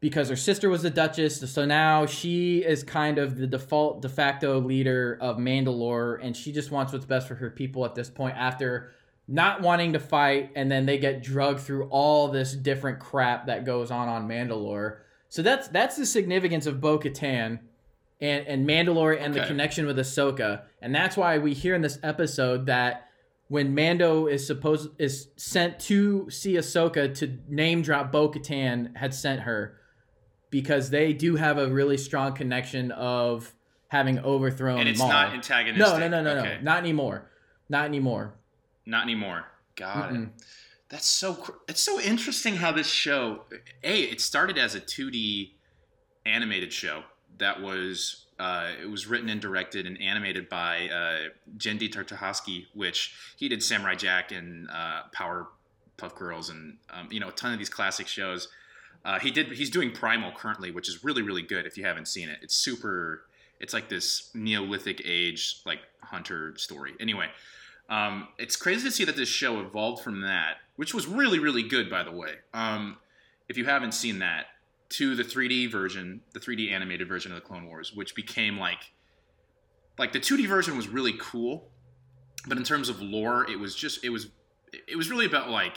[0.00, 1.50] because her sister was the Duchess.
[1.52, 6.52] So now she is kind of the default de facto leader of Mandalore, and she
[6.52, 8.92] just wants what's best for her people at this point after
[9.28, 13.64] not wanting to fight, and then they get drugged through all this different crap that
[13.64, 14.98] goes on on Mandalore.
[15.28, 17.60] So that's that's the significance of Bo Katan
[18.20, 19.42] and, and Mandalore and okay.
[19.42, 20.62] the connection with Ahsoka.
[20.82, 23.09] And that's why we hear in this episode that
[23.50, 29.12] when Mando is supposed is sent to see Ahsoka to name drop Bo Katan had
[29.12, 29.76] sent her
[30.50, 33.52] because they do have a really strong connection of
[33.88, 35.08] having overthrown And it's Maul.
[35.08, 35.98] not antagonistic.
[35.98, 36.56] No, no, no, no, okay.
[36.58, 36.62] no.
[36.62, 37.28] Not anymore.
[37.68, 38.34] Not anymore.
[38.86, 39.46] Not anymore.
[39.74, 40.28] Got Mm-mm.
[40.28, 40.44] it.
[40.88, 43.46] That's so it's so interesting how this show
[43.82, 45.54] A, it started as a 2D
[46.24, 47.02] animated show
[47.38, 53.50] that was uh, it was written and directed and animated by uh, Tartakovsky, which he
[53.50, 57.68] did Samurai Jack and uh, Powerpuff Girls and um, you know a ton of these
[57.68, 58.48] classic shows.
[59.04, 61.66] Uh, he did he's doing Primal currently, which is really really good.
[61.66, 63.24] If you haven't seen it, it's super.
[63.60, 66.94] It's like this Neolithic age like hunter story.
[66.98, 67.26] Anyway,
[67.90, 71.62] um, it's crazy to see that this show evolved from that, which was really really
[71.62, 72.36] good by the way.
[72.54, 72.96] Um,
[73.50, 74.46] if you haven't seen that,
[74.90, 78.92] to the 3D version, the 3D animated version of the Clone Wars, which became like
[79.98, 81.68] like the 2D version was really cool,
[82.46, 84.28] but in terms of lore, it was just it was
[84.72, 85.76] it was really about like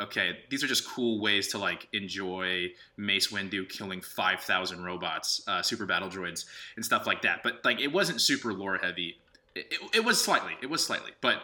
[0.00, 5.62] okay, these are just cool ways to like enjoy Mace Windu killing 5,000 robots, uh,
[5.62, 7.42] super battle droids, and stuff like that.
[7.42, 9.18] But like, it wasn't super lore heavy.
[9.54, 11.42] It, it, it, was slightly, it was slightly, but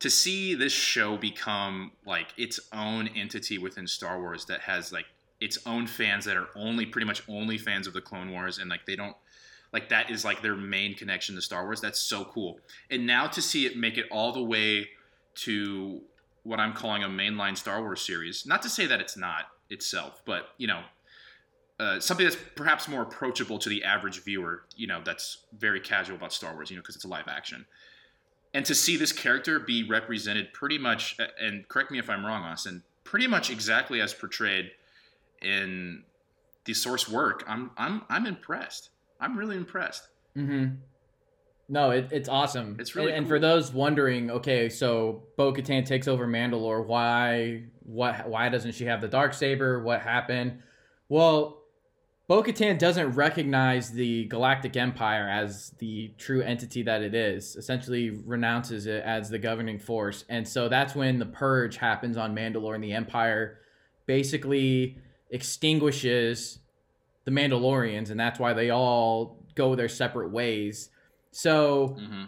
[0.00, 5.06] to see this show become like its own entity within Star Wars that has like
[5.40, 8.70] its own fans that are only pretty much only fans of the Clone Wars and
[8.70, 9.16] like they don't
[9.72, 11.80] like that is like their main connection to Star Wars.
[11.80, 12.60] That's so cool.
[12.90, 14.88] And now to see it make it all the way
[15.36, 16.00] to
[16.44, 18.46] what I'm calling a mainline Star Wars series.
[18.46, 20.82] Not to say that it's not itself, but you know,
[21.80, 24.62] uh, something that's perhaps more approachable to the average viewer.
[24.76, 26.70] You know, that's very casual about Star Wars.
[26.70, 27.66] You know, because it's a live action.
[28.52, 32.44] And to see this character be represented pretty much, and correct me if I'm wrong,
[32.44, 34.70] Austin, pretty much exactly as portrayed
[35.44, 36.04] in
[36.64, 38.90] the source work, I'm I'm I'm impressed.
[39.20, 40.08] I'm really impressed.
[40.36, 40.76] Mm-hmm.
[41.68, 42.76] No, it, it's awesome.
[42.78, 43.18] It's really and, cool.
[43.18, 46.86] and for those wondering, okay, so Bo Katan takes over Mandalore.
[46.86, 49.82] Why what why doesn't she have the dark saber?
[49.82, 50.60] What happened?
[51.08, 51.62] Well,
[52.26, 58.10] Bo Katan doesn't recognize the Galactic Empire as the true entity that it is, essentially
[58.10, 60.24] renounces it as the governing force.
[60.30, 63.58] And so that's when the purge happens on Mandalore and the Empire
[64.06, 64.98] basically
[65.30, 66.58] extinguishes
[67.24, 70.90] the Mandalorians, and that's why they all go their separate ways.
[71.30, 72.24] So, mm-hmm.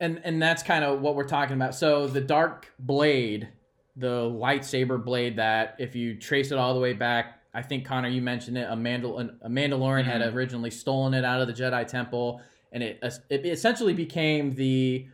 [0.00, 1.74] and and that's kind of what we're talking about.
[1.74, 3.48] So the dark blade,
[3.96, 8.08] the lightsaber blade that if you trace it all the way back, I think Connor,
[8.08, 8.66] you mentioned it.
[8.68, 10.10] A Mandal a Mandalorian mm-hmm.
[10.10, 12.40] had originally stolen it out of the Jedi Temple,
[12.72, 15.06] and it it essentially became the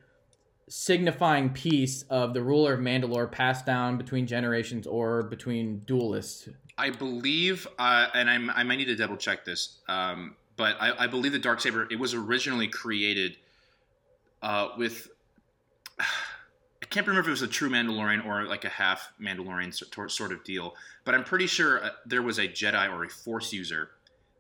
[0.69, 6.91] signifying piece of the ruler of Mandalore passed down between generations or between duelists I
[6.91, 11.07] believe, uh, and I'm, i might need to double check this, um, but I, I,
[11.09, 13.37] believe the dark saber it was originally created
[14.43, 15.09] uh, with.
[16.01, 19.75] I can't remember if it was a true Mandalorian or like a half Mandalorian
[20.11, 23.53] sort of deal, but I'm pretty sure uh, there was a Jedi or a Force
[23.53, 23.91] user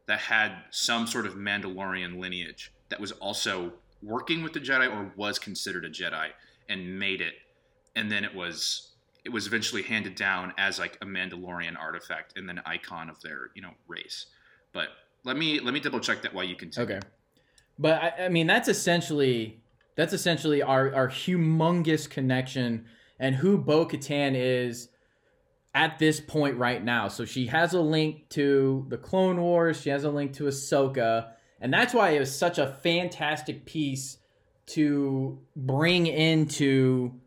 [0.07, 3.72] that had some sort of Mandalorian lineage that was also
[4.03, 6.29] working with the Jedi or was considered a Jedi
[6.70, 7.35] and made it,
[7.96, 8.88] and then it was
[9.29, 13.51] it was eventually handed down as like a Mandalorian artifact and then icon of their
[13.55, 14.25] you know race.
[14.73, 14.88] But
[15.25, 16.97] let me let me double check that while you continue.
[16.97, 17.07] Okay,
[17.79, 19.61] but I, I mean that's essentially
[19.97, 22.87] that's essentially our our humongous connection
[23.21, 24.88] and who Bo Katan is.
[25.75, 27.09] at this point right now.
[27.09, 31.33] So she has a link to the Clone Wars, she has a link to Ahsoka,
[31.61, 34.17] and that's why it was such a fantastic piece
[34.69, 37.21] to bring into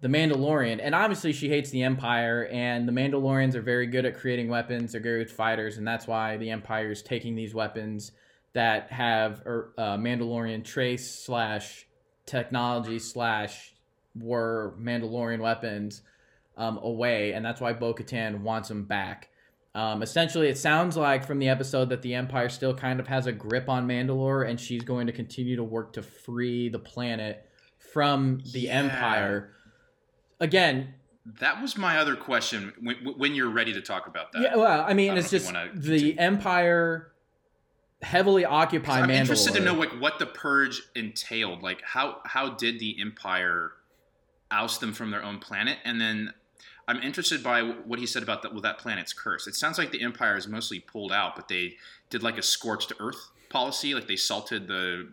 [0.00, 0.80] the Mandalorian.
[0.82, 4.92] And obviously, she hates the Empire, and the Mandalorians are very good at creating weapons.
[4.92, 8.12] They're good fighters, and that's why the Empire is taking these weapons
[8.52, 11.86] that have uh, Mandalorian trace slash
[12.26, 13.74] technology slash
[14.18, 16.02] were Mandalorian weapons
[16.56, 19.28] um, away, and that's why Bo Katan wants them back.
[19.74, 23.26] Um, essentially, it sounds like from the episode that the Empire still kind of has
[23.26, 27.46] a grip on Mandalore, and she's going to continue to work to free the planet
[27.92, 28.80] from the Yeah.
[28.80, 29.52] Empire.
[30.40, 30.94] Again,
[31.40, 32.72] That was my other question.
[32.80, 35.52] When, when you're ready to talk about that, yeah, well, I mean, I it's just
[35.74, 36.18] the.
[36.18, 37.12] Empire
[38.02, 41.62] heavily occupy I'm interested to know like what the purge entailed.
[41.62, 43.72] Like how how did the Empire
[44.50, 45.78] oust them from their own planet?
[45.84, 46.32] And then
[46.88, 48.52] I'm interested by what he said about that.
[48.52, 49.46] Well, that planet's cursed.
[49.46, 51.76] It sounds like the Empire is mostly pulled out, but they
[52.08, 53.94] did like a scorched earth policy.
[53.94, 55.12] Like they salted the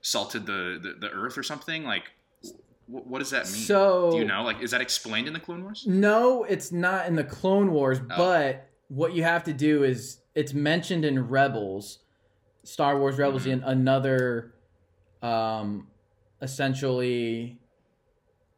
[0.00, 1.84] salted the the, the earth or something.
[1.84, 2.04] Like
[2.86, 3.54] what does that mean?
[3.54, 4.42] So Do you know?
[4.42, 5.84] Like is that explained in the Clone Wars?
[5.86, 8.16] No, it's not in the Clone Wars, Oh.
[8.16, 12.00] but what you have to do is it's mentioned in Rebels,
[12.64, 13.52] Star Wars Rebels, Mhm.
[13.52, 14.54] in another,
[15.22, 15.88] um,
[16.42, 17.58] essentially,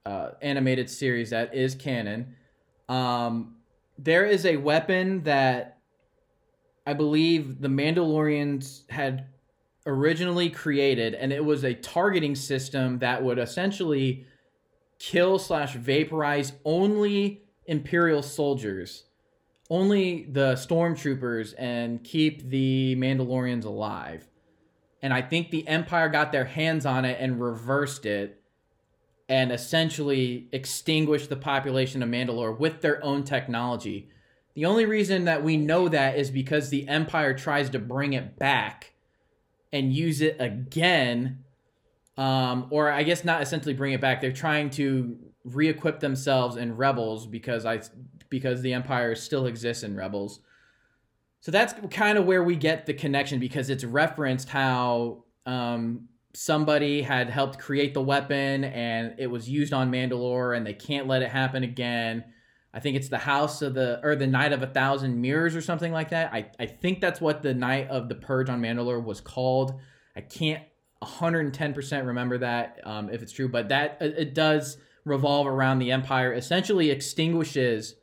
[0.04, 2.34] uh, animated series that is canon.
[2.88, 3.56] Um,
[3.98, 5.78] there is a weapon that
[6.86, 9.26] I believe the Mandalorians had
[9.86, 14.26] originally created, and it was a targeting system that would essentially
[14.98, 19.04] kill slash vaporize only Imperial soldiers,
[19.68, 24.28] only the stormtroopers, and keep the Mandalorians alive.
[25.02, 28.40] And I think the Empire got their hands on it and reversed it
[29.28, 34.08] and essentially extinguished the population of Mandalore with their own technology.
[34.54, 38.38] The only reason that we know that is because the Empire tries to bring it
[38.38, 38.92] back
[39.72, 41.44] and use it again
[42.16, 44.20] um, or I guess not essentially bring it back.
[44.20, 47.80] They're trying to re-equip themselves in Rebels because I
[48.28, 50.40] because the Empire still exists in Rebels.
[51.40, 57.02] So that's kind of where we get the connection because it's referenced how um, somebody
[57.02, 61.22] had helped create the weapon and it was used on Mandalore and they can't let
[61.22, 62.24] it happen again.
[62.76, 65.62] I think it's the House of the or the Night of a Thousand Mirrors or
[65.62, 66.34] something like that.
[66.34, 69.80] I, I think that's what the Night of the Purge on Mandalore was called.
[70.14, 70.62] I can't
[71.02, 76.34] 110% remember that um, if it's true, but that it does revolve around the Empire
[76.34, 77.94] essentially extinguishes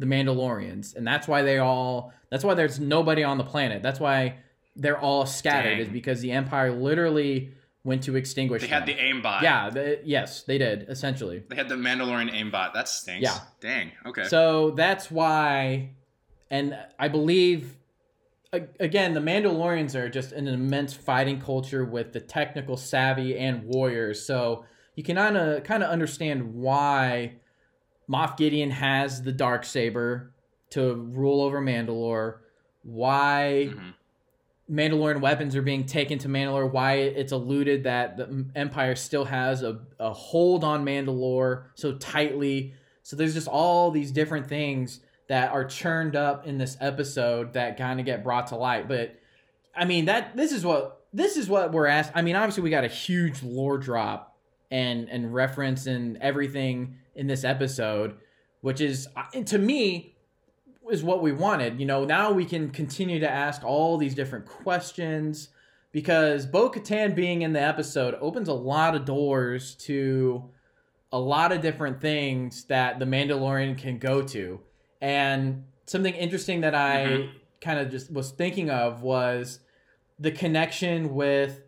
[0.00, 2.12] the Mandalorians, and that's why they all.
[2.28, 3.84] That's why there's nobody on the planet.
[3.84, 4.38] That's why
[4.74, 5.76] they're all scattered.
[5.76, 5.80] Dang.
[5.80, 7.52] Is because the Empire literally
[7.84, 8.62] went to extinguish.
[8.62, 9.22] They had the them.
[9.22, 9.42] aimbot.
[9.42, 11.42] yeah, the, yes, they did essentially.
[11.48, 12.74] They had the Mandalorian aimbot.
[12.74, 13.22] That stinks.
[13.22, 13.38] Yeah.
[13.60, 13.92] Dang.
[14.06, 14.24] Okay.
[14.24, 15.90] So that's why,
[16.50, 17.76] and I believe,
[18.78, 24.24] again, the Mandalorians are just an immense fighting culture with the technical savvy and warriors.
[24.24, 24.64] So
[24.94, 27.36] you can kind of kind of understand why
[28.08, 30.32] Moff Gideon has the dark saber
[30.70, 32.38] to rule over Mandalore.
[32.82, 33.94] Why Mhm.
[34.70, 39.62] Mandalorian weapons are being taken to Mandalore, why it's alluded that the Empire still has
[39.62, 42.74] a, a hold on Mandalore so tightly.
[43.02, 47.76] So there's just all these different things that are churned up in this episode that
[47.76, 48.88] kind of get brought to light.
[48.88, 49.18] But
[49.74, 52.12] I mean that this is what this is what we're asked.
[52.14, 54.36] I mean, obviously we got a huge lore drop
[54.70, 58.16] and and reference and everything in this episode,
[58.60, 59.08] which is
[59.46, 60.11] to me
[60.90, 61.78] is what we wanted.
[61.80, 65.48] You know, now we can continue to ask all these different questions
[65.92, 70.50] because Bo Katan being in the episode opens a lot of doors to
[71.12, 74.60] a lot of different things that the Mandalorian can go to.
[75.00, 77.30] And something interesting that I Mhm.
[77.60, 79.60] kind of just was thinking of was
[80.18, 81.60] the connection with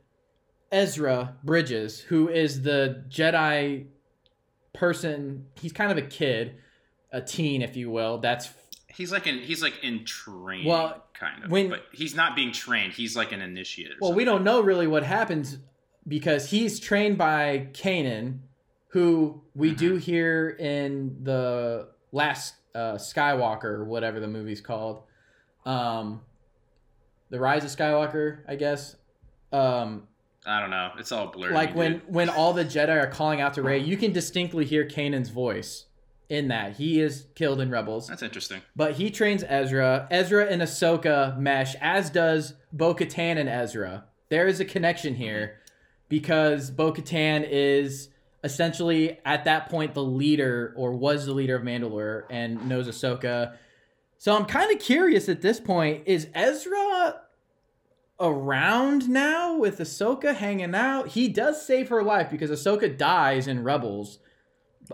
[0.73, 3.87] Ezra Bridger, who is the Jedi
[4.73, 5.47] person.
[5.61, 6.55] He's kind of a kid,
[7.13, 8.19] a teen, if you will.
[8.19, 8.47] That's
[8.95, 11.51] He's like in he's like in training, Well, kind of.
[11.51, 12.93] when- but he's not being trained.
[12.93, 13.93] He's like an initiate.
[14.01, 15.59] Well, we don't know really what happens
[16.07, 18.39] because he's trained by Kanan,
[18.89, 19.77] who we Mm-hmm.
[19.79, 25.03] do hear in the last uh, Skywalker, or whatever the movie's called,
[25.65, 26.21] um,
[27.31, 28.97] the Rise of Skywalker, I guess.
[29.53, 30.09] Um,
[30.47, 30.91] I don't know.
[30.99, 31.55] It's all blurry.
[31.55, 32.03] like when dude.
[32.15, 35.87] when all the Jedi are calling out to Rey, you can distinctly hear Kanan's voice
[36.29, 36.77] in that.
[36.77, 38.09] He is killed in Rebels.
[38.09, 38.63] That's interesting.
[38.75, 40.09] But he trains Ezra.
[40.11, 44.05] Ezra and Ahsoka mesh, as does Bo Katan and Ezra.
[44.31, 45.61] There is a connection here
[46.09, 48.09] because Bo Katan is
[48.43, 53.57] essentially at that point the leader or was the leader of Mandalore and knows Ahsoka.
[54.19, 57.21] So I'm kind of curious at this point is Ezra
[58.21, 61.09] around now with Ahsoka hanging out?
[61.09, 64.19] He does save her life because Ahsoka dies in Rebels.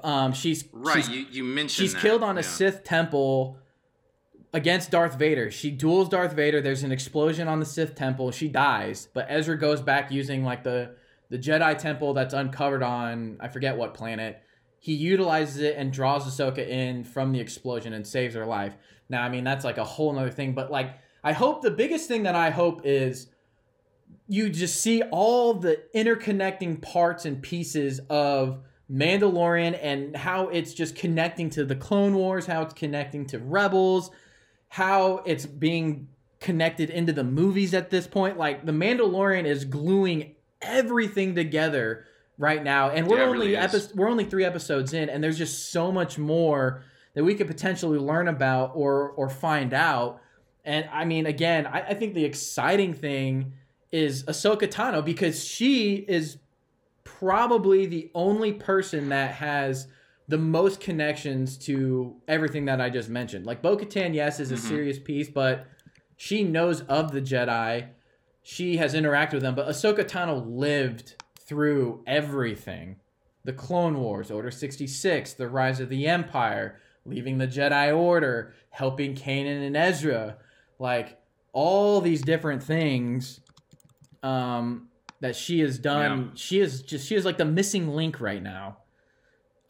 [0.03, 0.97] Um, she's right.
[0.97, 2.47] she's, you, you mentioned she's that, killed on a yeah.
[2.47, 3.59] Sith temple
[4.53, 5.51] against Darth Vader.
[5.51, 6.61] She duels Darth Vader.
[6.61, 8.31] There's an explosion on the Sith temple.
[8.31, 10.95] She dies, but Ezra goes back using like the
[11.29, 14.43] the Jedi temple that's uncovered on I forget what planet.
[14.79, 18.75] He utilizes it and draws Ahsoka in from the explosion and saves her life.
[19.09, 22.09] Now, I mean that's like a whole nother thing, but like I hope the biggest
[22.09, 23.29] thing that I hope is
[24.27, 30.97] you just see all the interconnecting parts and pieces of Mandalorian and how it's just
[30.97, 34.11] connecting to the Clone Wars, how it's connecting to Rebels,
[34.69, 36.09] how it's being
[36.41, 38.39] connected into the movies at this point.
[38.39, 42.05] Like the Mandalorian is gluing everything together
[42.39, 45.39] right now, and we're Yeah, only really epi- we're only three episodes in, and there's
[45.39, 46.83] just so much more
[47.15, 50.21] that we could potentially learn about or or find out.
[50.65, 53.53] And I mean, again, I, I think the exciting thing
[53.93, 56.39] is Ahsoka Tano because she is
[57.19, 59.89] probably the only person that has
[60.29, 63.47] the most connections to everything that I just mentioned.
[63.47, 64.59] Like Bo Katan, yes, is a Mhm.
[64.69, 65.67] serious piece, but
[66.17, 67.89] she knows of the Jedi.
[68.43, 72.97] She has interacted with them, but Ahsoka Tano lived through everything.
[73.45, 79.15] The Clone Wars, Order 66, the rise of the Empire, leaving the Jedi Order, helping
[79.15, 80.37] Kanan and Ezra.
[80.79, 81.19] Like
[81.53, 83.41] all these different things
[84.23, 84.90] um,
[85.21, 86.19] that she has done.
[86.19, 86.31] Yeah.
[86.35, 88.79] She is just she is like the missing link right now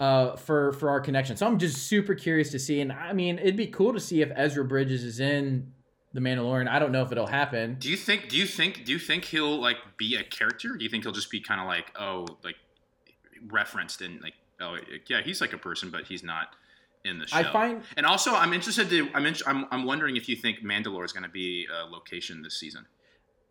[0.00, 1.36] uh, for for our connection.
[1.36, 2.80] So I'm just super curious to see.
[2.80, 5.72] And I mean, it'd be cool to see if Ezra Bridger is in
[6.12, 6.68] the Mandalorian.
[6.68, 7.76] I don't know if it'll happen.
[7.78, 8.28] Do you think?
[8.28, 8.84] Do you think?
[8.84, 10.76] Do you think he'll like be a character?
[10.76, 12.56] Do you think he'll just be kind of like oh like
[13.48, 14.76] referenced and like oh
[15.08, 16.48] yeah he's like a person but he's not
[17.04, 17.36] in the show.
[17.36, 20.62] I find and also I'm interested to I'm in, I'm I'm wondering if you think
[20.62, 22.86] Mandalore is going to be a location this season.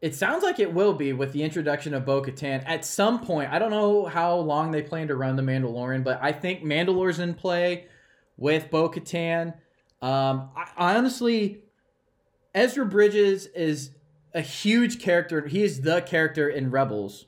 [0.01, 3.51] It sounds like it will be with the introduction of Bo Katan at some point.
[3.51, 7.19] I don't know how long they plan to run the Mandalorian, but I think Mandalore's
[7.19, 7.87] in play
[8.37, 9.55] with Bo Katan.
[10.01, 11.63] Um, I, honestly,
[12.55, 13.91] Ezra Bridger is
[14.33, 15.45] a huge character.
[15.47, 17.25] He is the character in Rebels.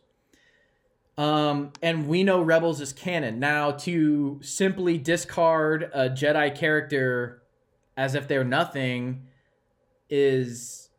[1.17, 3.39] Um, and we know Rebels is canon.
[3.39, 7.43] Now, to simply discard a Jedi character
[7.97, 9.27] as if they're nothing
[10.10, 10.89] is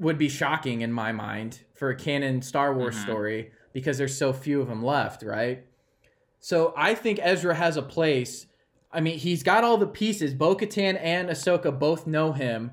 [0.00, 3.02] would be shocking in my mind for a canon Star Wars Mhm.
[3.02, 5.64] story because there's so few of them left, right?
[6.40, 8.46] So I think Ezra has a place.
[8.92, 10.34] I mean, he's got all the pieces.
[10.34, 12.72] Bo Katan and Ahsoka both know him.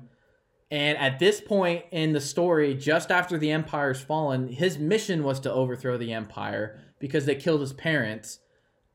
[0.70, 5.38] And at this point in the story, just after the Empire's fallen, his mission was
[5.40, 8.40] to overthrow the Empire because they killed his parents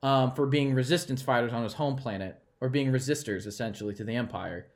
[0.03, 4.15] um, for being resistance fighters on his home planet, or being resistors essentially to the
[4.15, 4.67] Empire.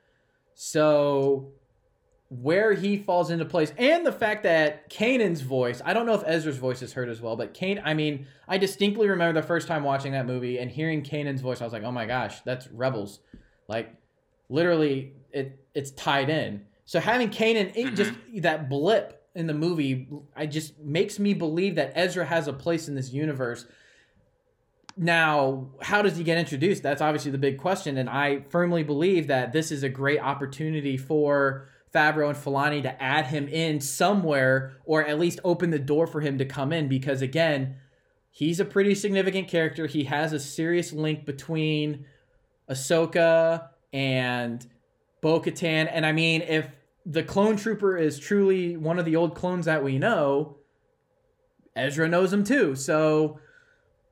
[0.53, 1.51] So
[2.29, 6.23] where he falls into place and the fact that Kanan's voice, I don't know if
[6.25, 9.67] Ezra's voice is heard as well, but Kane, I mean, I distinctly remember the first
[9.67, 12.67] time watching that movie and hearing Kanan's voice, I was like, "Oh my gosh, that's
[12.67, 13.21] Rebels."
[13.69, 13.95] Like
[14.49, 16.65] literally it it's tied in.
[16.85, 18.41] So having Kanan it just mm-hmm.
[18.41, 22.87] that blip in the movie, I just makes me believe that Ezra has a place
[22.89, 23.65] in this universe.
[24.99, 26.81] Now, how does he get introduced?
[26.81, 30.97] That's obviously the big question, and I firmly believe that this is a great opportunity
[30.97, 36.05] for Favreau and Filoni to add him in somewhere, or at least open the door
[36.07, 36.87] for him to come in.
[36.87, 37.75] Because again,
[38.29, 39.87] he's a pretty significant character.
[39.87, 42.05] He has a serious link between
[42.69, 44.65] Ahsoka and
[45.21, 45.89] Bo Katan.
[45.91, 46.67] And I mean, if
[47.05, 50.57] the clone trooper is truly one of the old clones that we know,
[51.75, 52.75] Ezra knows him too.
[52.75, 53.39] So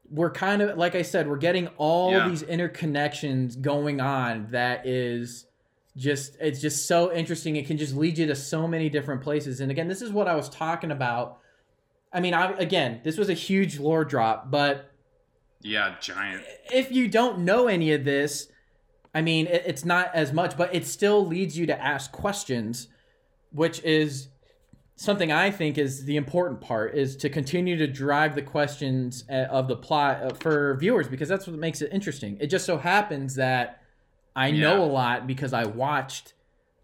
[0.10, 2.30] we're kind of, like I said, we're getting all Yeah.
[2.30, 5.48] these interconnections going on that is
[5.98, 7.56] just, it's just so interesting.
[7.56, 9.62] It can just lead you to so many different places.
[9.62, 11.40] And again, this is what I was talking about.
[12.12, 14.92] I mean, I, again, this was a huge lore drop, but
[15.62, 16.44] Yeah, giant.
[16.72, 18.48] if you don't know any of this,
[19.14, 22.88] I mean, it, it's not as much, but it still leads you to ask questions,
[23.52, 24.30] which is
[24.98, 29.48] something I think is the important part is to continue to drive the questions uh,
[29.50, 32.38] of the plot uh, for viewers because that's what makes it interesting.
[32.40, 33.82] It just so happens that
[34.36, 36.34] I know a lot because I watched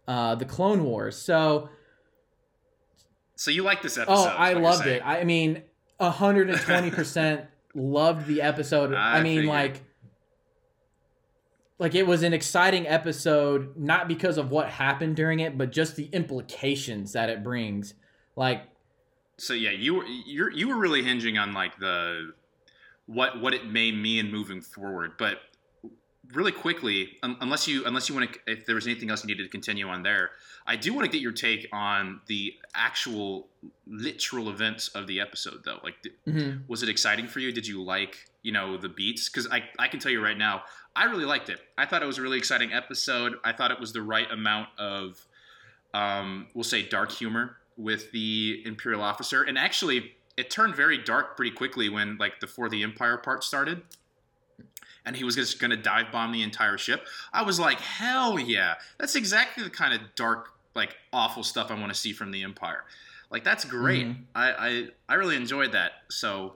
[0.08, 1.18] uh, the Clone Wars.
[1.18, 1.70] So,
[3.36, 4.14] So you like this episode?
[4.14, 5.02] oh, I loved it.
[5.06, 5.64] I mean,
[6.00, 8.94] 120% loved the episode.
[8.94, 9.50] I, I mean, figured.
[9.54, 9.84] like
[11.82, 15.96] like it was an exciting episode not because of what happened during it, but just
[15.96, 17.96] the implications that it brings.
[18.36, 18.64] Like
[19.38, 22.34] So yeah, you were you're you were really hinging on like the
[23.08, 25.14] what what it may mean moving forward.
[25.18, 25.40] But
[26.34, 29.28] really quickly, un- unless you unless you want to, if there was anything else you
[29.28, 30.32] needed to continue on there,
[30.68, 33.48] I do want to get your take on the actual
[33.88, 35.80] literal events of the episode, though.
[35.84, 36.68] Like, th- Mhm.
[36.68, 37.52] was it exciting for you?
[37.52, 39.30] Did you like you know the beats?
[39.30, 40.64] Because I I can tell you right now,
[40.96, 41.60] I really liked it.
[41.78, 43.40] I thought it was a really exciting episode.
[43.44, 45.26] I thought it was the right amount of,
[45.94, 50.16] um, we'll say, dark humor with the Imperial officer, and actually.
[50.38, 53.84] It turned very dark pretty quickly when, like, the For the Empire part started
[55.06, 57.06] and he was just going to dive bomb the entire ship.
[57.34, 58.76] I was like, hell yeah.
[58.98, 62.44] That's exactly the kind of dark, like awful stuff I want to see from the
[62.44, 62.84] Empire.
[63.30, 64.06] Like that's great.
[64.08, 64.24] Mhm.
[64.36, 65.92] I, I I really enjoyed that.
[66.10, 66.56] So,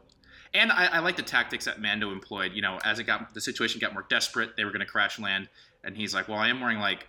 [0.53, 2.51] and I, I like the tactics that Mando employed.
[2.53, 5.17] You know, as it got the situation got more desperate, they were going to crash
[5.17, 5.47] land,
[5.85, 7.07] and he's like, well, I am wearing like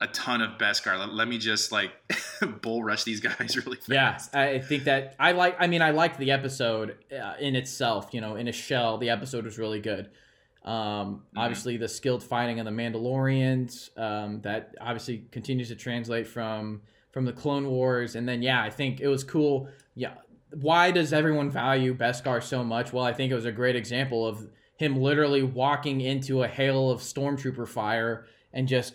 [0.00, 0.98] a ton of Beskar.
[0.98, 1.92] Let, let me just like
[2.62, 4.30] bull rush these guys really fast.
[4.34, 5.56] Yeah, I think that I like.
[5.60, 8.08] I mean, I liked the episode uh, in itself.
[8.12, 10.10] You know, in a shell, the episode was really good.
[10.64, 16.82] Um, Obviously, the skilled fighting of the Mandalorians um, that obviously continues to translate from
[17.12, 19.68] from the Clone Wars, and then yeah, I think it was cool.
[19.94, 20.14] Yeah,
[20.52, 22.92] why does everyone value Beskar so much?
[22.92, 24.46] Well, I think it was a great example of
[24.76, 28.94] him literally walking into a hail of stormtrooper fire and just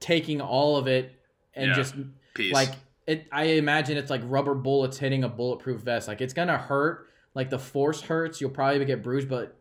[0.00, 1.12] taking all of it
[1.54, 1.74] and Yeah.
[1.74, 1.94] just
[2.34, 2.52] Peace.
[2.52, 2.70] like
[3.06, 7.06] it i imagine it's like rubber bullets hitting a bulletproof vest like it's gonna hurt
[7.34, 9.56] like the force hurts you'll probably get bruised but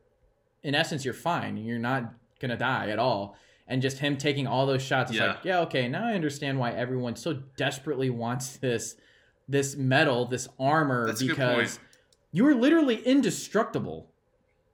[0.64, 1.58] in essence you're fine.
[1.58, 3.38] You're not gonna die at all.
[3.68, 5.28] And just him taking all those shots it's Yeah.
[5.28, 5.60] like yeah.
[5.62, 8.96] okay now i understand why everyone so desperately wants this
[9.48, 11.80] this metal this armor That's because
[12.34, 14.10] you are literally indestructible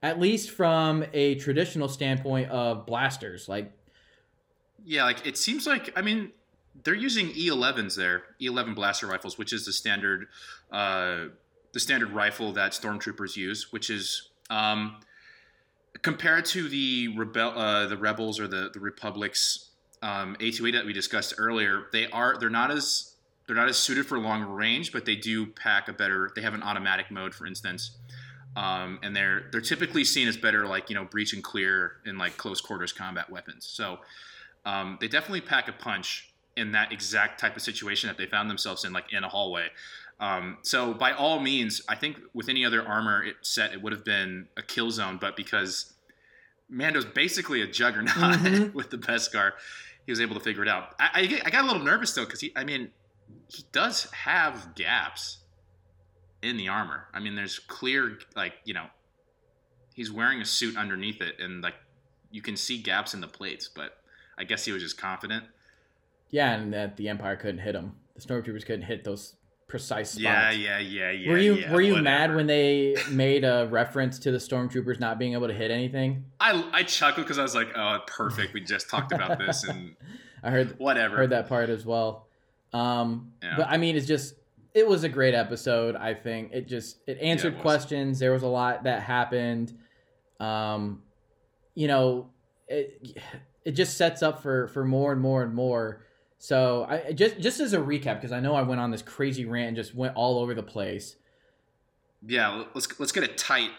[0.01, 3.47] at least from a traditional standpoint of blasters.
[3.49, 3.71] Like
[4.83, 6.31] Yeah, like it seems like I mean
[6.83, 10.27] they're using E11s there, E11 blaster rifles, which is the standard,
[10.71, 11.25] uh,
[11.73, 14.97] the standard rifle that stormtroopers use, which is um,
[16.01, 19.71] compared to the rebel, uh, the rebels or the the republic's
[20.01, 21.87] um, A2A that we discussed earlier.
[21.91, 25.47] They are they're not as they're not as suited for long range, but they do
[25.47, 26.31] pack a better.
[26.35, 27.91] They have an automatic mode, for instance.
[28.55, 32.17] Um, and they're they're typically seen as better, like you know, breach and clear in
[32.17, 33.65] like close quarters combat weapons.
[33.65, 33.99] So
[34.65, 38.49] um, they definitely pack a punch in that exact type of situation that they found
[38.49, 39.67] themselves in, like in a hallway.
[40.19, 43.93] Um, so by all means, I think with any other armor it set, it would
[43.93, 45.17] have been a kill zone.
[45.21, 45.93] But because
[46.69, 48.73] Mando's basically a juggernaut Mhm.
[48.73, 49.51] with the Beskar,
[50.05, 50.95] he was able to figure it out.
[50.99, 52.89] I, I, I got a little nervous though because he, I mean,
[53.47, 55.39] he does have gaps
[56.41, 57.07] in the armor.
[57.13, 58.85] I mean, there's clear, like you know,
[59.93, 61.75] he's wearing a suit underneath it, and like
[62.31, 63.67] you can see gaps in the plates.
[63.73, 63.97] But
[64.37, 65.43] I guess he was just confident.
[66.31, 67.93] yeah and that the empire couldn't hit him.
[68.15, 69.33] the stormtroopers couldn't hit those
[69.67, 70.21] precise spot.
[70.21, 71.29] Yeah, yeah, yeah, yeah.
[71.29, 72.03] were you yeah, were you whatever.
[72.03, 76.25] mad when they made a reference to the stormtroopers not being able to hit anything?
[76.39, 78.53] I I chuckled because I was like, oh, perfect.
[78.53, 79.95] We just talked about this and
[80.43, 81.17] I heard whatever.
[81.17, 82.27] heard that part as well.
[82.73, 83.55] Um, Yeah.
[83.57, 84.35] But I mean, it's just
[84.73, 85.95] it was a great episode.
[85.95, 87.61] I think it just it answered was.
[87.61, 88.19] questions.
[88.19, 89.73] There was a lot that happened.
[90.39, 91.01] Um,
[91.75, 92.29] you know,
[92.67, 93.19] it
[93.65, 96.03] it just sets up for for more and more and more.
[96.39, 99.45] So I just just as a recap because I know I went on this crazy
[99.45, 101.15] rant and just went all over the place.
[102.25, 103.71] Yeah, let's let's get a tight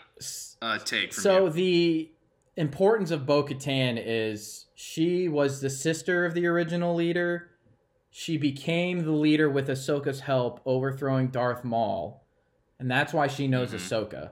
[0.61, 1.51] uh, take from So you.
[1.51, 2.11] the
[2.57, 7.51] importance of Bo Katan is she was the sister of the original leader.
[8.11, 12.25] She became the leader with Ahsoka's help, overthrowing Darth Maul,
[12.81, 13.77] and that's why she knows Mhm.
[13.77, 14.31] Ahsoka.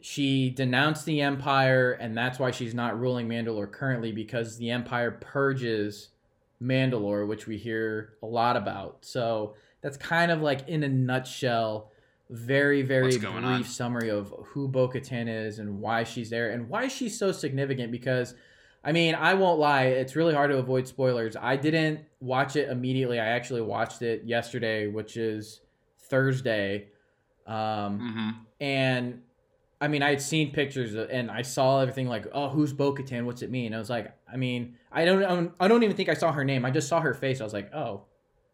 [0.00, 5.10] She denounced the Empire, and that's why she's not ruling Mandalore currently because the Empire
[5.10, 6.09] purges
[6.62, 8.98] Mandalore, which we hear a lot about.
[9.02, 11.90] So that's kind of like in a nutshell,
[12.28, 13.64] very very brief on?
[13.64, 17.90] summary of who Bo Katan is and why she's there and why she's so significant.
[17.90, 18.34] Because,
[18.84, 21.36] I mean, I won't lie, it's really hard to avoid spoilers.
[21.36, 23.18] I didn't watch it immediately.
[23.18, 25.60] I actually watched it yesterday, which is
[25.98, 26.88] Thursday.
[27.46, 28.30] Um, hmm
[28.60, 29.22] and
[29.80, 33.24] I mean, I had seen pictures and I saw everything like, oh, who's Bo Katan?
[33.24, 33.72] What's it mean?
[33.72, 36.64] I was like, I mean, I don't, I don't even think I saw her name.
[36.64, 37.40] I just saw her face.
[37.40, 38.02] I was like, oh,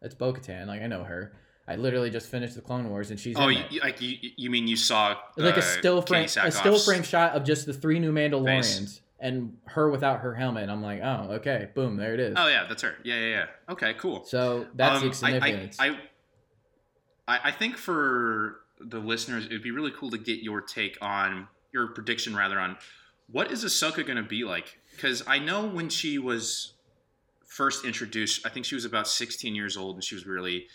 [0.01, 0.67] that's Bo Katan.
[0.67, 1.33] Like, I know her.
[1.67, 3.83] I literally just finished the Clone Wars and she's Oh, you, it.
[3.83, 7.33] like you, you mean you saw like a uh, still frame, a still frame shot
[7.33, 9.01] of just the three new Mandalorians Face.
[9.19, 10.69] and her without her helmet.
[10.69, 12.35] I'm like, oh, okay, boom, there it is.
[12.37, 12.95] Oh yeah, that's her.
[13.03, 13.45] Yeah, yeah, yeah.
[13.73, 14.23] Okay, cool.
[14.23, 15.77] So that's Um, the significance.
[15.77, 15.97] I, I,
[17.27, 21.47] I, I think for the listeners, it'd be really cool to get your take on
[21.73, 22.77] your prediction, rather, on
[23.29, 24.79] what is Ahsoka going to be like?
[24.97, 26.73] Because I know when she was
[27.45, 30.65] first introduced, I think she was about 16 years old, and she was really,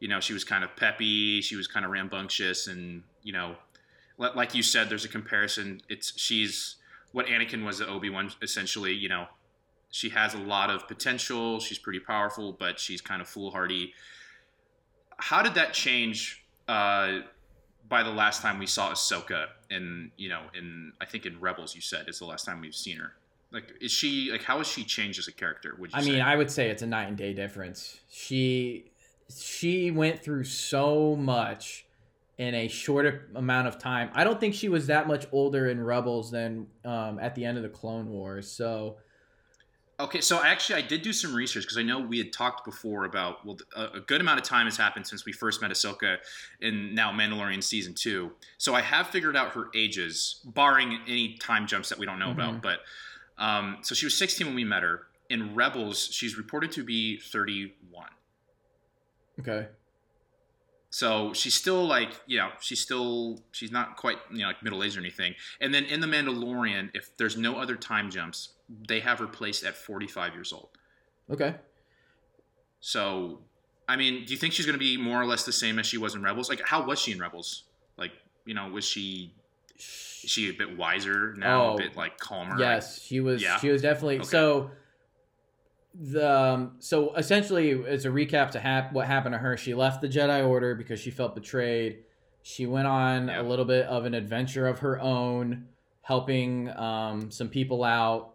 [0.00, 3.56] you know, she was kind of peppy, she was kind of rambunctious, and you know,
[4.18, 5.80] like you said, there's a comparison.
[5.88, 6.76] It's she's
[7.12, 8.30] what Anakin was to Obi Wan.
[8.42, 9.28] Essentially, you know,
[9.90, 11.58] she has a lot of potential.
[11.58, 13.94] She's pretty powerful, but she's kind of foolhardy.
[15.16, 17.20] How did that change uh,
[17.88, 19.46] by the last time we saw Ahsoka?
[19.70, 22.74] In you know, in I think in Rebels, you said is the last time we've
[22.74, 23.14] seen her.
[23.52, 25.74] Like, is she like how has she changed as a character?
[25.78, 26.12] Would you I say?
[26.12, 28.00] mean, I would say it's a night and day difference.
[28.08, 28.92] She
[29.34, 31.86] she went through so much
[32.38, 34.10] in a short amount of time.
[34.14, 37.56] I don't think she was that much older in Rebels than um, at the end
[37.58, 38.50] of the Clone Wars.
[38.50, 38.96] So
[40.00, 43.04] Okay, so actually, I did do some research because I know we had talked before
[43.04, 46.16] about well, a, a good amount of time has happened since we first met Ahsoka
[46.62, 48.32] in now Mandalorian season two.
[48.56, 52.30] So I have figured out her ages, barring any time jumps that we don't know
[52.30, 52.62] about.
[52.62, 52.78] But
[53.40, 55.08] um, so she was 16 when we met her.
[55.28, 58.06] In Rebels, she's reported to be 31.
[59.40, 59.68] okay,
[60.90, 64.82] So she's still like, you know, she's still she's not quite you know like middle
[64.84, 65.34] aged or anything.
[65.60, 68.50] And then in the Mandalorian, if there's no other time jumps,
[68.88, 70.68] they have her placed at 45 years old.
[71.30, 71.54] okay.
[72.80, 73.40] So,
[73.86, 75.86] I mean, do you think she's going to be more or less the same as
[75.86, 76.48] she was in Rebels?
[76.48, 77.64] Like, how was she in Rebels?
[77.98, 78.12] Like,
[78.46, 79.34] you know, was she
[79.80, 82.58] is she a bit wiser now, Oh, a bit like calmer?
[82.58, 83.42] Yes, she was.
[83.42, 83.58] Yeah?
[83.58, 84.24] She was definitely Okay.
[84.26, 84.70] so.
[86.00, 90.00] The um, so essentially, as a recap to hap- what happened to her, she left
[90.00, 92.04] the Jedi Order because she felt betrayed.
[92.42, 93.40] She went on Yeah.
[93.40, 95.66] a little bit of an adventure of her own,
[96.02, 98.34] helping um, some people out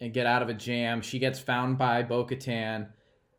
[0.00, 1.00] and get out of a jam.
[1.02, 2.88] She gets found by Bo Katan,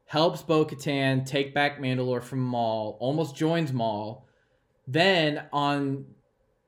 [0.05, 4.27] helps Bo Katan take back Mandalore from Maul, almost joins Maul.
[4.85, 6.05] Then on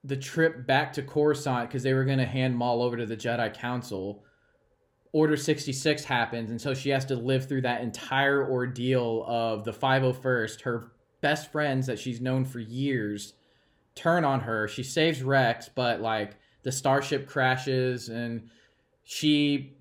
[0.08, 3.18] the trip back to Coruscant because they were going to hand Maul over to the
[3.18, 4.24] Jedi Council.
[5.12, 9.74] Order 66 happens, and so she has to live through that entire ordeal of the
[9.74, 10.62] 501st.
[10.62, 10.92] Her
[11.22, 13.34] best friends that she's known for years
[13.96, 14.68] turn on her.
[14.68, 18.50] She saves Rex, but like the starship crashes, and
[19.04, 19.74] she.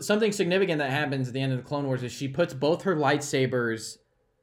[0.00, 2.82] Something significant that happens at the end of the Clone Wars is she puts both
[2.82, 3.96] her lightsabers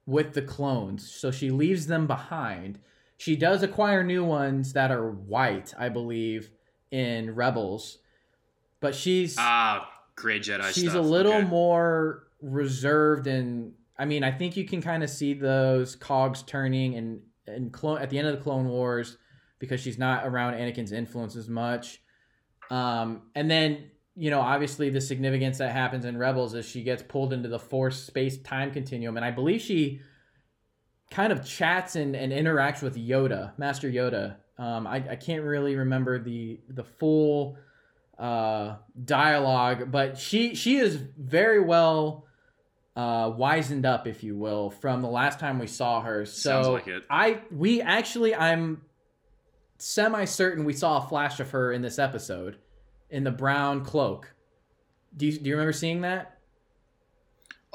[0.08, 2.80] with the clones, so she leaves them behind.
[3.18, 6.50] She does acquire new ones that are white, I believe,
[6.92, 8.00] in Rebels.
[8.82, 10.66] But she's Ah, Gray Jedi.
[10.74, 10.96] she's stuff.
[10.96, 11.48] a little Okay.
[11.48, 16.96] more reserved and I mean, I think you can kind of see those cogs turning
[16.96, 19.18] and and clone at the end of the Clone Wars
[19.60, 22.02] because she's not around Anakin's influence as much.
[22.70, 27.04] Um, and then you know, obviously, the significance that happens in Rebels is she gets
[27.04, 30.02] pulled into the Force space time continuum, and I believe she
[31.12, 34.36] kind of chats and, and interacts with Yoda, Master Yoda.
[34.58, 37.58] Um, I, I can't really remember the the full
[38.18, 42.26] uh, dialogue, but she she is very well
[42.96, 46.26] uh, wizened up, if you will, from the last time we saw her.
[46.26, 47.04] So Sounds like it.
[47.10, 48.82] I we actually I'm
[49.78, 52.58] semi certain we saw a flash of her in this episode
[53.10, 54.34] in the brown cloak.
[55.16, 56.35] Do you, do you remember seeing that?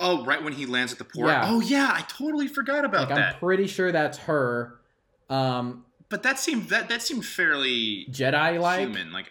[0.01, 1.28] Oh, right when he lands at the port.
[1.28, 1.42] Yeah.
[1.46, 3.34] Oh yeah, I totally forgot about Like that.
[3.34, 4.80] I'm pretty sure that's her.
[5.28, 9.12] Um, but that seemed that that seemed fairly Jedi like human.
[9.12, 9.30] Like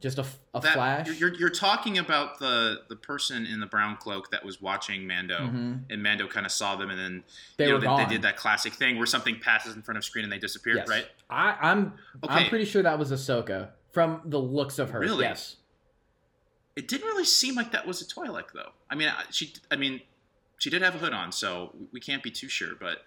[0.00, 1.08] just a, a that, flash.
[1.18, 5.38] You're, you're talking about the the person in the brown cloak that was watching Mando,
[5.38, 5.82] Mhm.
[5.90, 7.24] and Mando kind of saw them, and then
[7.56, 9.98] They you know, were they, they did that classic thing where something passes in front
[9.98, 10.88] of screen and they disappear, Yes.
[10.88, 11.06] right?
[11.30, 11.94] I, I'm
[12.28, 15.00] I'm pretty sure that was Ahsoka from the looks of her.
[15.00, 15.24] Really?
[15.24, 15.56] Yes.
[16.78, 18.70] It didn't really seem like that was a Twi'lek though.
[18.88, 20.00] I mean, she I mean,
[20.58, 22.76] she did have a hood on, so we can't be too sure.
[22.78, 22.98] But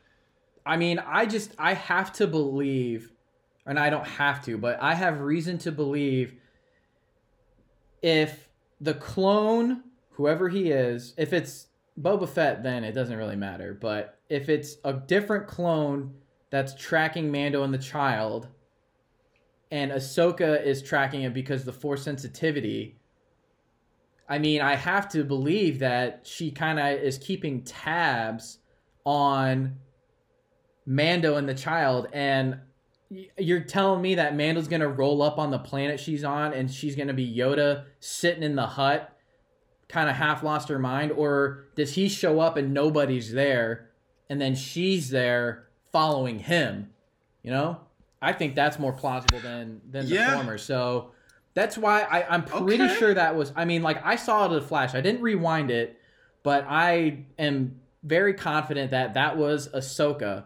[0.66, 3.14] I mean, I just I have to believe,
[3.66, 6.34] and I don't have to, but I have reason to believe
[8.02, 8.50] if
[8.82, 11.68] the clone, whoever he is, if it's
[11.98, 13.74] Boba Fett, then it doesn't really matter.
[13.74, 16.14] But if it's a different clone
[16.50, 18.50] that's tracking Mando and the child,
[19.72, 22.98] and Ahsoka is tracking it because the force sensitivity.
[24.32, 28.60] I mean, I have to believe that she kind of is keeping tabs
[29.06, 29.80] on
[30.86, 32.60] Mando and the child, and
[33.38, 36.96] you're telling me that Mando's gonna roll up on the planet she's on, and she's
[36.96, 39.14] gonna be Yoda sitting in the hut,
[39.90, 43.90] kind of half lost her mind, or does he show up and nobody's there,
[44.30, 46.94] and then she's there following him?
[47.44, 47.82] You know,
[48.22, 50.34] I think that's more plausible than than the Yeah.
[50.36, 50.58] former.
[50.58, 51.12] So
[51.54, 52.96] that's why I, I'm pretty Okay.
[52.96, 53.52] sure that was.
[53.56, 54.96] I mean, like I saw it at a flash.
[54.96, 56.00] I didn't rewind it,
[56.44, 60.46] but I am very confident that that was Ahsoka.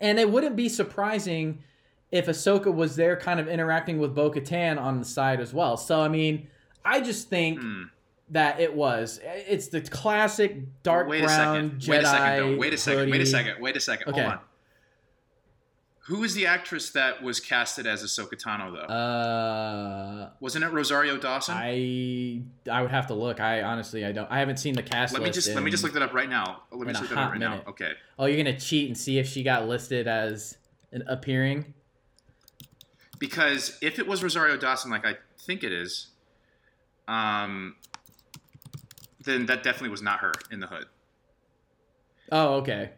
[0.00, 1.62] And it wouldn't be surprising
[2.10, 5.76] if Ahsoka was there, kind of interacting with Bo Katan on the side as well.
[5.76, 6.48] So I mean,
[6.84, 7.84] I just think hmm.
[8.30, 9.20] that it was.
[9.22, 11.80] It's the classic dark wait a brown second.
[11.80, 11.88] Jedi.
[11.88, 12.36] Wait a second.
[12.38, 12.58] Though.
[12.58, 13.10] Wait a second.
[13.10, 13.60] Wait a second.
[13.60, 14.08] Wait a second.
[14.08, 14.20] Okay.
[14.22, 14.40] Hold on.
[16.06, 18.92] Who is the actress that was casted as Ahsoka Tano though?
[18.92, 21.54] Uh, Wasn't it Rosario Dawson?
[21.56, 23.38] I I would have to look.
[23.38, 24.28] I honestly I don't.
[24.30, 25.14] I haven't seen the cast.
[25.14, 26.62] let me just let me just look that up right now.
[26.72, 27.62] Let me in just look that up right minute.
[27.64, 27.70] now.
[27.70, 27.92] Okay.
[28.18, 30.56] Oh, you're gonna cheat and see if she got listed as
[30.90, 31.72] an appearing.
[33.20, 36.08] Because if it was Rosario Dawson, like I think it is,
[37.06, 37.76] um,
[39.24, 40.86] then that definitely was not her in the hood.
[42.32, 42.90] Oh, okay.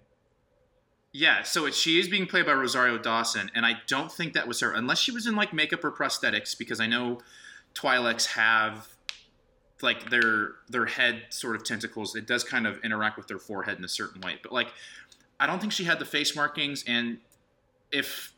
[1.16, 4.48] Yeah, so it, she is being played by Rosario Dawson, and I don't think that
[4.48, 7.20] was her, unless she was in like makeup or prosthetics, because I know
[7.72, 8.88] Twi'leks have
[9.80, 12.16] like their their head sort of tentacles.
[12.16, 14.72] It does kind of interact with their forehead in a certain way, but like
[15.38, 17.18] I don't think she had the face markings, and
[17.92, 18.32] if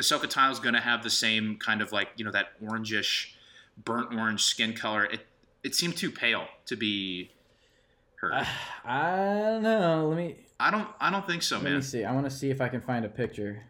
[0.00, 3.34] Ahsoka is going to have the same kind of like you know that orangish,
[3.84, 5.26] burnt orange skin color, it
[5.62, 7.32] it seemed too pale to be
[8.22, 8.32] her.
[8.32, 8.46] Uh,
[8.86, 9.10] I
[9.42, 10.08] don't know.
[10.08, 11.76] Let me I don't I don't think so, let man.
[11.76, 12.04] me see.
[12.04, 13.64] I want to see if I can find a picture.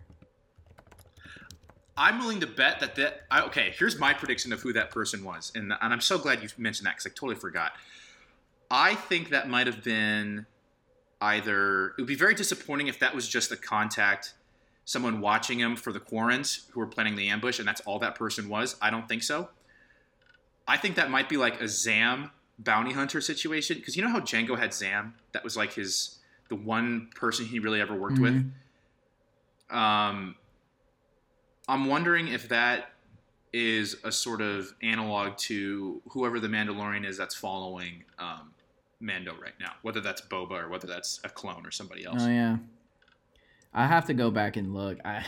[1.96, 3.72] I'm willing to bet that that I, okay.
[3.78, 6.86] Here's my prediction of who that person was, and and I'm so glad you mentioned
[6.86, 7.72] that because I totally forgot.
[8.70, 10.44] I think that might have been
[11.22, 11.88] either.
[11.88, 14.34] It would be very disappointing if that was just a contact,
[14.84, 18.16] someone watching him for the Quarrens who were planning the ambush, and that's all that
[18.16, 18.76] person was.
[18.82, 19.48] I don't think so.
[20.68, 24.20] I think that might be like a Zam bounty hunter situation because you know how
[24.20, 25.14] Django had Zam.
[25.32, 26.18] That was like his
[26.52, 28.34] the one person he really ever worked with.
[29.70, 30.36] Um,
[31.66, 32.90] I'm wondering if that
[33.54, 38.52] is a sort of analog to whoever the Mandalorian is that's following um,
[39.00, 42.20] Mando right now, whether that's Boba or whether that's a clone or somebody else.
[42.20, 42.58] Oh yeah.
[43.72, 44.98] I have to go back and look.
[45.06, 45.24] I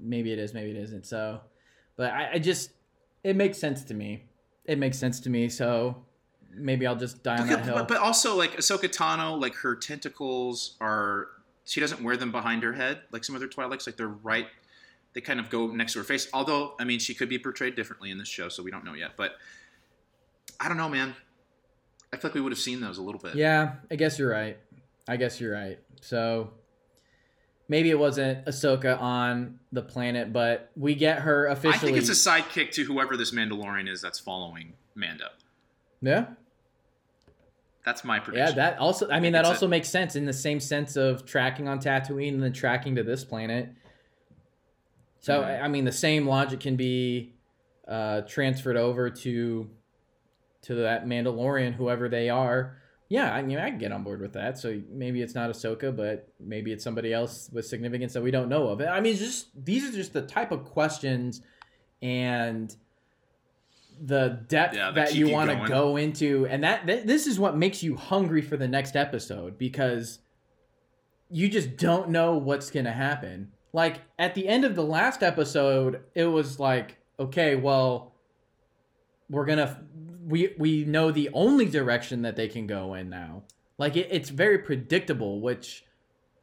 [0.00, 1.06] maybe it is, maybe it isn't.
[1.06, 1.40] So,
[1.96, 2.72] but I, I just
[3.22, 4.24] it makes sense to me.
[4.64, 5.48] It makes sense to me.
[5.48, 6.02] So
[6.56, 7.74] maybe I'll just die on that hill.
[7.74, 11.28] but, but also, like Ahsoka Tano, like her tentacles are.
[11.66, 13.86] She doesn't wear them behind her head like some other Twi'leks.
[13.86, 14.46] Like they're right.
[15.14, 16.28] They kind of go next to her face.
[16.32, 18.94] Although, I mean, she could be portrayed differently in this show, so we don't know
[18.94, 19.12] yet.
[19.16, 19.32] But
[20.60, 21.14] I don't know, man.
[22.12, 23.34] I feel like we would have seen those a little bit.
[23.34, 24.58] Yeah, I guess you're right.
[25.08, 25.78] I guess you're right.
[26.00, 26.50] So
[27.68, 31.74] maybe it wasn't Ahsoka on the planet, but we get her officially.
[31.74, 35.26] I think it's a sidekick to whoever this Mandalorian is that's following Mando.
[36.02, 36.26] yeah,
[37.84, 38.56] That's my prediction.
[38.56, 38.70] yeah.
[38.70, 41.26] That also, I mean, that It's a- also makes sense in the same sense of
[41.26, 43.68] tracking on Tatooine and then tracking to this planet.
[45.20, 45.40] So.
[45.42, 47.34] I I mean, the same logic can be
[47.88, 49.70] uh, transferred over to
[50.62, 52.78] to that Mandalorian, whoever they are.
[53.10, 54.56] Yeah, I mean, I can get on board with that.
[54.58, 58.48] So maybe it's not Ahsoka, but maybe it's somebody else with significance that we don't
[58.48, 58.80] know of.
[58.80, 61.42] I mean, it's just these are just the type of questions
[62.00, 62.74] and
[64.00, 67.56] the depth Yeah, that you want to go into, and that th- this is what
[67.56, 70.18] makes you hungry for the next episode because
[71.30, 73.52] you just don't know what's gonna happen.
[73.72, 78.14] Like at the end of the last episode, it was like, okay, well,
[79.28, 79.82] we're gonna
[80.26, 83.42] we we know the only direction that they can go in now.
[83.78, 85.84] Like it, it's very predictable, which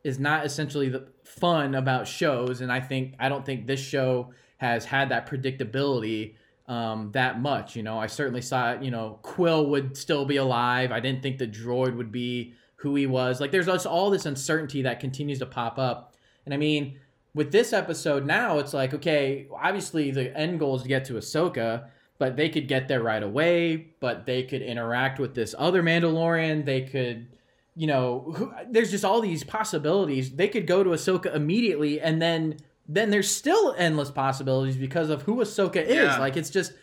[0.04, 2.62] is not essentially the fun about shows.
[2.62, 6.36] And I think I don't think this show has had that predictability
[6.72, 7.76] um, that much.
[7.76, 10.92] You know, I certainly saw you know Quill would still be alive.
[10.92, 13.42] I didn't think the droid would be who he was.
[13.42, 16.16] Like there's all this uncertainty that continues to pop up.
[16.46, 17.00] And I mean,
[17.36, 21.14] with this episode now, it's like okay, obviously the end goal is to get to
[21.14, 21.90] Ahsoka
[22.22, 23.88] but they could get there right away.
[24.00, 26.66] But they could interact with this other Mandalorian.
[26.66, 27.28] They could,
[27.76, 30.30] you know, who, there's just all these possibilities.
[30.30, 32.58] They could go to Ahsoka immediately, and then
[32.94, 35.96] then there's still endless possibilities because of who Ahsoka is.
[35.96, 36.18] Yeah.
[36.20, 36.74] Like it's just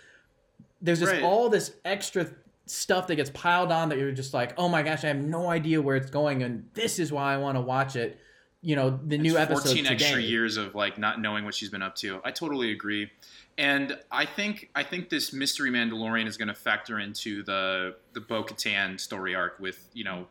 [0.80, 1.22] there's just Right.
[1.22, 2.28] all this extra
[2.66, 5.48] stuff that gets piled on that you're just like, oh my gosh, I have no
[5.50, 8.18] idea where it's going, and this is why I want to watch it.
[8.60, 9.94] You know, the new It's episode 14 today.
[9.94, 12.20] extra years of like not knowing what she's been up to.
[12.24, 13.10] I totally agree.
[13.56, 18.20] And I think I think this mystery Mandalorian is going to factor into the the
[18.20, 20.26] Bo-Katan story arc with you know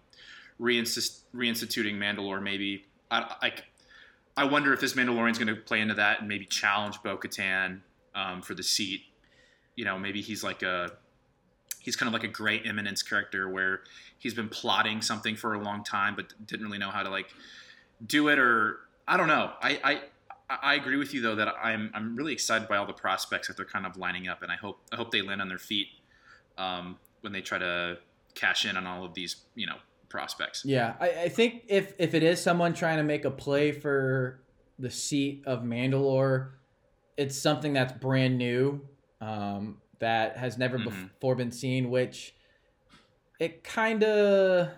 [0.60, 2.42] reinsist, reinstituting Mandalore.
[2.42, 3.54] Maybe I, I
[4.38, 7.82] I wonder if this Mandalorian is going to play into that and maybe challenge Bo-Katan
[8.14, 9.02] um, for the seat.
[9.76, 10.92] You know, maybe he's like a
[11.80, 13.82] he's kind of like a great eminence character where
[14.20, 17.30] he's been plotting something for a long time but didn't really know how to like
[18.06, 19.54] do it or I don't know.
[19.62, 20.02] I I,
[20.50, 23.58] I agree with you though that I'm I'm really excited by all the prospects that
[23.58, 25.88] they're kind of lining up, and I hope I hope they land on their feet
[26.58, 27.98] um, when they try to
[28.36, 29.78] cash in on all of these you know
[30.10, 30.64] prospects.
[30.66, 34.41] Yeah, I, I think if if it is someone trying to make a play for
[34.80, 36.51] the seat of Mandalore,
[37.18, 38.82] it's something that's brand new,
[39.22, 40.84] um, that has never Mhm.
[40.84, 41.89] before been seen.
[41.89, 42.36] Which
[43.39, 44.70] it kind of,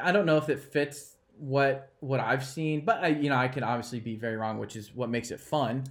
[0.00, 3.48] I don't know if it fits what what I've seen, but I, you know I
[3.48, 5.84] can obviously be very wrong, which is what makes it fun.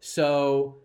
[0.00, 0.78] So,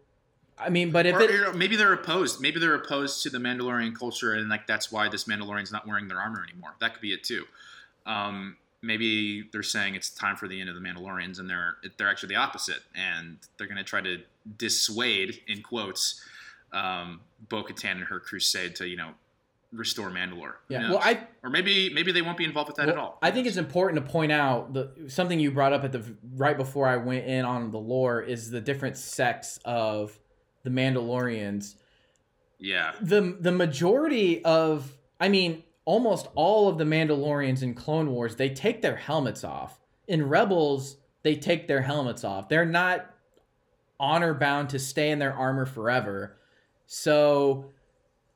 [0.58, 2.40] I mean, but if or, it, maybe they're opposed.
[2.40, 6.08] Maybe they're opposed to the Mandalorian culture, and like that's why this Mandalorian's not wearing
[6.08, 6.76] their armor anymore.
[6.80, 7.46] That could be it too.
[8.06, 12.10] Um, maybe they're saying it's time for the end of the Mandalorians, and they're they're
[12.10, 14.20] actually the opposite, and they're going to try to
[14.58, 16.22] dissuade, in quotes,
[16.72, 19.12] um, Bo-Katan and her crusade to you know
[19.74, 20.54] restore Mandalore.
[20.70, 23.18] Yeah, well, I or maybe maybe they won't be involved with that at all.
[23.22, 26.04] I think it's important to point out the something you brought up at the
[26.36, 30.18] right before I went in on the lore is the different sects of
[30.66, 31.76] the Mandalorians.
[32.60, 38.36] yeah, The the majority of I mean almost all of the Mandalorians in Clone Wars
[38.36, 39.80] they take their helmets off.
[40.08, 42.50] In Rebels they take their helmets off.
[42.50, 43.10] They're not
[44.00, 46.38] honor bound to stay in their armor forever.
[46.86, 47.72] So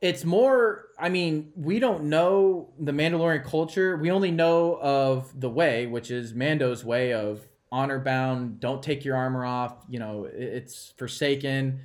[0.00, 5.48] it's more i mean we don't know the mandalorian culture we only know of the
[5.48, 10.26] way which is mando's way of honor bound don't take your armor off you know
[10.32, 11.80] it's forsaken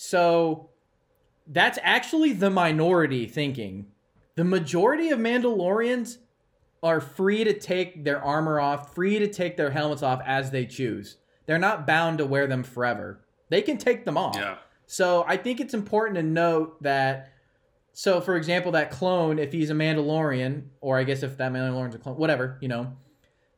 [0.00, 0.70] so
[1.46, 3.86] that's actually the minority thinking
[4.36, 6.18] the majority of mandalorians
[6.82, 10.64] are free to take their armor off free to take their helmets off as they
[10.64, 14.56] choose they're not bound to wear them forever they can take them off yeah,
[14.90, 17.32] so I think it's important to note that.
[17.92, 21.94] So, for example, that clone, if he's a Mandalorian, or I guess if that Mandalorian's
[21.94, 22.96] a clone, whatever, you know,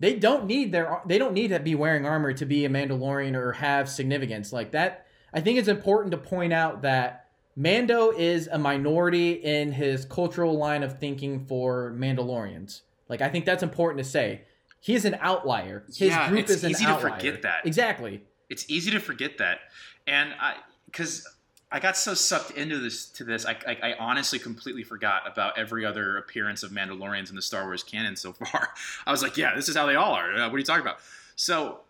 [0.00, 3.36] they don't need their they don't need to be wearing armor to be a Mandalorian
[3.36, 5.06] or have significance like that.
[5.32, 7.26] I think it's important to point out that
[7.56, 12.82] Mando is a minority in his cultural line of thinking for Mandalorians.
[13.08, 14.42] Like I think that's important to say.
[14.80, 15.82] He is an outlier.
[15.86, 17.66] His Yeah, group it's is an easy to forget that.
[17.66, 18.22] Exactly.
[18.48, 19.58] it's easy to forget that,
[20.06, 20.54] and I
[20.86, 21.28] because
[21.70, 25.58] I got so sucked into this to this, I, I, I honestly completely forgot about
[25.58, 28.70] every other appearance of Mandalorians in the Star Wars canon so far.
[29.06, 30.34] I was like, yeah, this is how they all are.
[30.34, 30.98] Uh, What are you talking about?
[31.36, 31.80] So.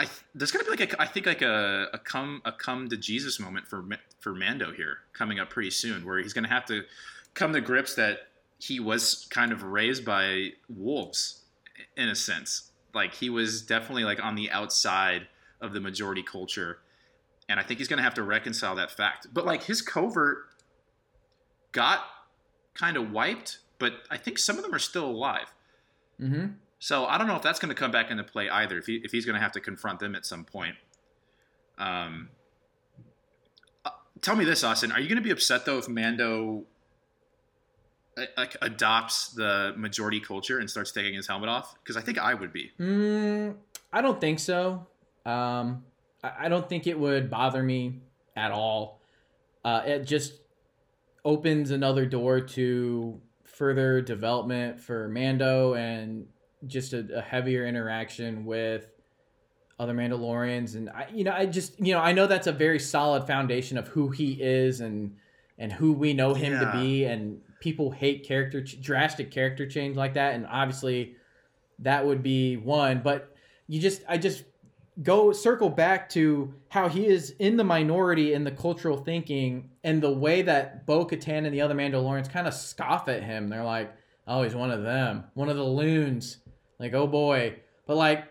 [0.00, 2.96] I, there's gonna be like a, I think like a, a come a come to
[2.96, 3.84] Jesus moment for
[4.18, 6.84] for Mando here coming up pretty soon, where he's gonna have to
[7.34, 8.28] come to grips that
[8.58, 11.42] he was kind of raised by wolves
[11.98, 12.70] in a sense.
[12.94, 15.28] Like he was definitely like on the outside
[15.60, 16.78] of the majority culture,
[17.50, 19.26] and I think he's gonna have to reconcile that fact.
[19.34, 20.46] But like his covert
[21.72, 22.04] got
[22.72, 25.52] kind of wiped, but I think some of them are still alive.
[26.18, 26.46] Mm-hmm.
[26.80, 28.78] So I don't know if that's going to come back into play either.
[28.78, 30.74] If, he, if he's going to have to confront them at some point.
[31.78, 32.30] Um,
[33.84, 33.90] uh,
[34.22, 34.90] tell me this, Austin.
[34.90, 36.64] Are you going to be upset though if Mando
[38.36, 41.74] like adopts the majority culture and starts taking his helmet off?
[41.82, 42.70] Because I think I would be.
[42.80, 43.56] Mm,
[43.92, 44.86] I don't think so.
[45.26, 45.84] Um,
[46.24, 48.00] I, I don't think it would bother me
[48.34, 49.02] at all.
[49.62, 50.32] Uh, it just
[51.26, 56.26] opens another door to further development for Mando and
[56.66, 58.86] just a, a heavier interaction with
[59.78, 60.74] other Mandalorians.
[60.74, 63.78] And I, you know, I just, you know, I know that's a very solid foundation
[63.78, 65.16] of who he is and
[65.58, 66.60] and who we know him Yeah.
[66.72, 67.04] to be.
[67.04, 70.34] And people hate character ch- drastic character change like that.
[70.34, 71.16] And obviously,
[71.80, 73.00] that would be one.
[73.02, 73.34] But
[73.68, 74.44] you just, I just
[75.02, 80.02] go circle back to how he is in the minority in the cultural thinking and
[80.02, 83.48] the way that Bo Katan and the other Mandalorians kind of scoff at him.
[83.48, 83.92] They're like,
[84.26, 86.38] oh, he's one of them, one of the loons.
[86.80, 87.56] Like, oh boy.
[87.86, 88.24] But like,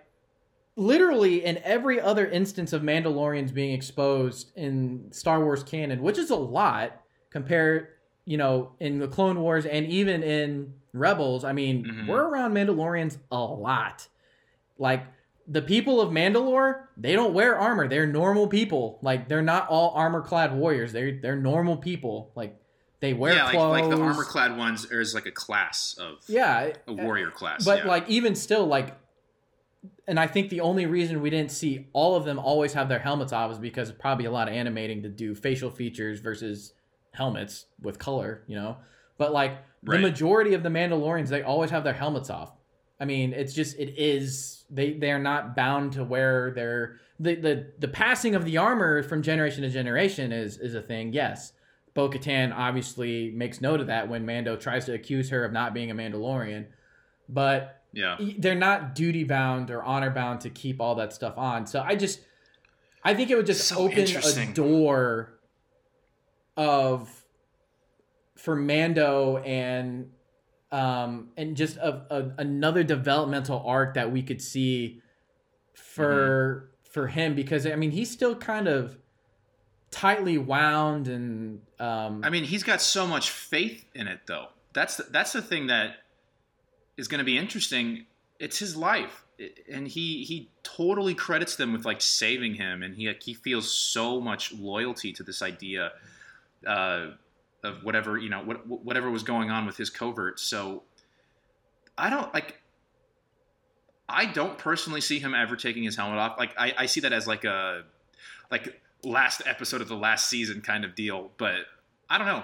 [0.76, 6.30] literally in every other instance of Mandalorians being exposed in Star Wars canon, which is
[6.30, 7.88] a lot compared,
[8.26, 11.44] you know, in the Clone Wars and even in Rebels.
[11.44, 12.08] I mean, Mhm.
[12.08, 14.08] we're around Mandalorians a lot.
[14.80, 15.04] Like
[15.48, 17.88] the people of Mandalore, they don't wear armor.
[17.88, 18.98] They're normal people.
[19.02, 20.92] Like they're not all armor clad warriors.
[20.94, 22.32] They're they're normal people.
[22.36, 22.59] Like
[23.02, 26.72] they wear yeah, like, like the armor clad ones is like a class of Yeah,
[26.88, 27.64] a warrior class.
[27.66, 27.88] but yeah.
[27.88, 28.98] like even still like
[30.08, 33.00] and i think the only reason we didn't see all of them always have their
[33.00, 36.74] helmets off is because probably a lot of animating to do facial features versus
[37.14, 38.78] helmets with color you know
[39.18, 39.96] but like Right.
[39.96, 42.52] the majority of the mandalorians they always have their helmets off
[43.00, 47.36] i mean it's just it is they they are not bound to wear their the
[47.36, 51.54] the, the passing of the armor from generation to generation is is a thing yes
[51.94, 55.92] bo-katan obviously makes note of that when mando tries to accuse her of not being
[55.92, 56.66] a mandalorian
[57.28, 58.18] but yeah.
[58.38, 61.66] they're not duty bound or honor bound to keep all that stuff on.
[61.66, 62.22] So I just
[63.04, 65.40] I think it would just So open a door
[66.58, 67.10] of
[68.36, 70.12] for Mando and
[70.72, 75.02] um and just a, a, another developmental arc that we could see
[75.74, 76.92] for Mm-hmm.
[76.92, 78.98] for him because I mean he's still kind of
[79.92, 84.48] tightly wound and um I mean, he's got so much faith in it, though.
[84.74, 85.98] That's the, that's the thing that
[86.98, 88.06] is going to be interesting
[88.40, 89.26] it's his life,
[89.72, 93.72] and he he totally credits them with like saving him, and he like, he feels
[93.72, 95.92] so much loyalty to this idea
[96.66, 97.08] uh,
[97.64, 100.40] of whatever you know what, whatever was going on with his covert.
[100.40, 100.84] So
[101.98, 102.62] I don't like.
[104.08, 106.40] I don't personally see him ever taking his helmet off.
[106.40, 107.84] Like I, I see that as like a
[108.50, 111.32] like last episode of the last season kind of deal.
[111.38, 111.62] But
[112.10, 112.44] I don't know.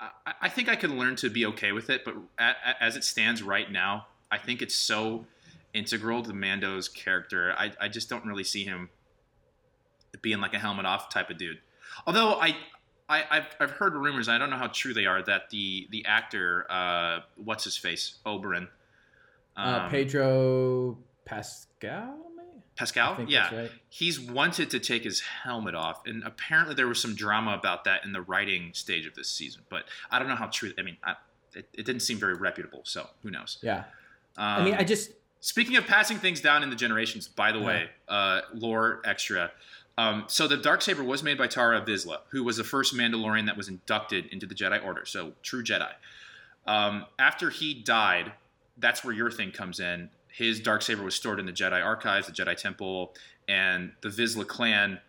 [0.00, 0.10] I,
[0.42, 2.04] I think I can learn to be okay with it.
[2.04, 5.24] But as it stands right now, I think it's so
[5.74, 7.54] integral to Mando's character.
[7.56, 8.90] I, I just don't really see him
[10.22, 11.58] being like a helmet off type of dude.
[12.06, 12.56] Although I,
[13.08, 14.28] I have I've heard rumors.
[14.28, 18.18] I don't know how true they are that the the actor, uh, what's his face,
[18.26, 18.68] Oberyn,
[19.56, 22.27] uh, um, uh, Pedro Pascal.
[22.78, 23.70] Pascal, yeah, right.
[23.88, 28.04] he's wanted to take his helmet off, and apparently there was some drama about that
[28.04, 29.62] in the writing stage of this season.
[29.68, 30.72] But I don't know how true.
[30.78, 31.16] I mean, I,
[31.54, 33.58] it, it, didn't seem very reputable, so who knows?
[33.62, 33.78] Yeah,
[34.36, 35.10] um, I mean, I just
[35.40, 37.26] speaking of passing things down in the generations.
[37.26, 37.66] By the yeah.
[37.66, 39.50] way, uh, lore extra.
[39.96, 43.46] Um, so the dark saber was made by Tarre Vizsla, who was the first Mandalorian
[43.46, 45.04] that was inducted into the Jedi Order.
[45.04, 45.90] So true Jedi.
[46.64, 48.30] Um, after he died,
[48.76, 52.28] that's where your thing comes in his dark saber was stored in the Jedi archives,
[52.28, 53.12] the Jedi Temple,
[53.48, 55.00] and the Vizsla clan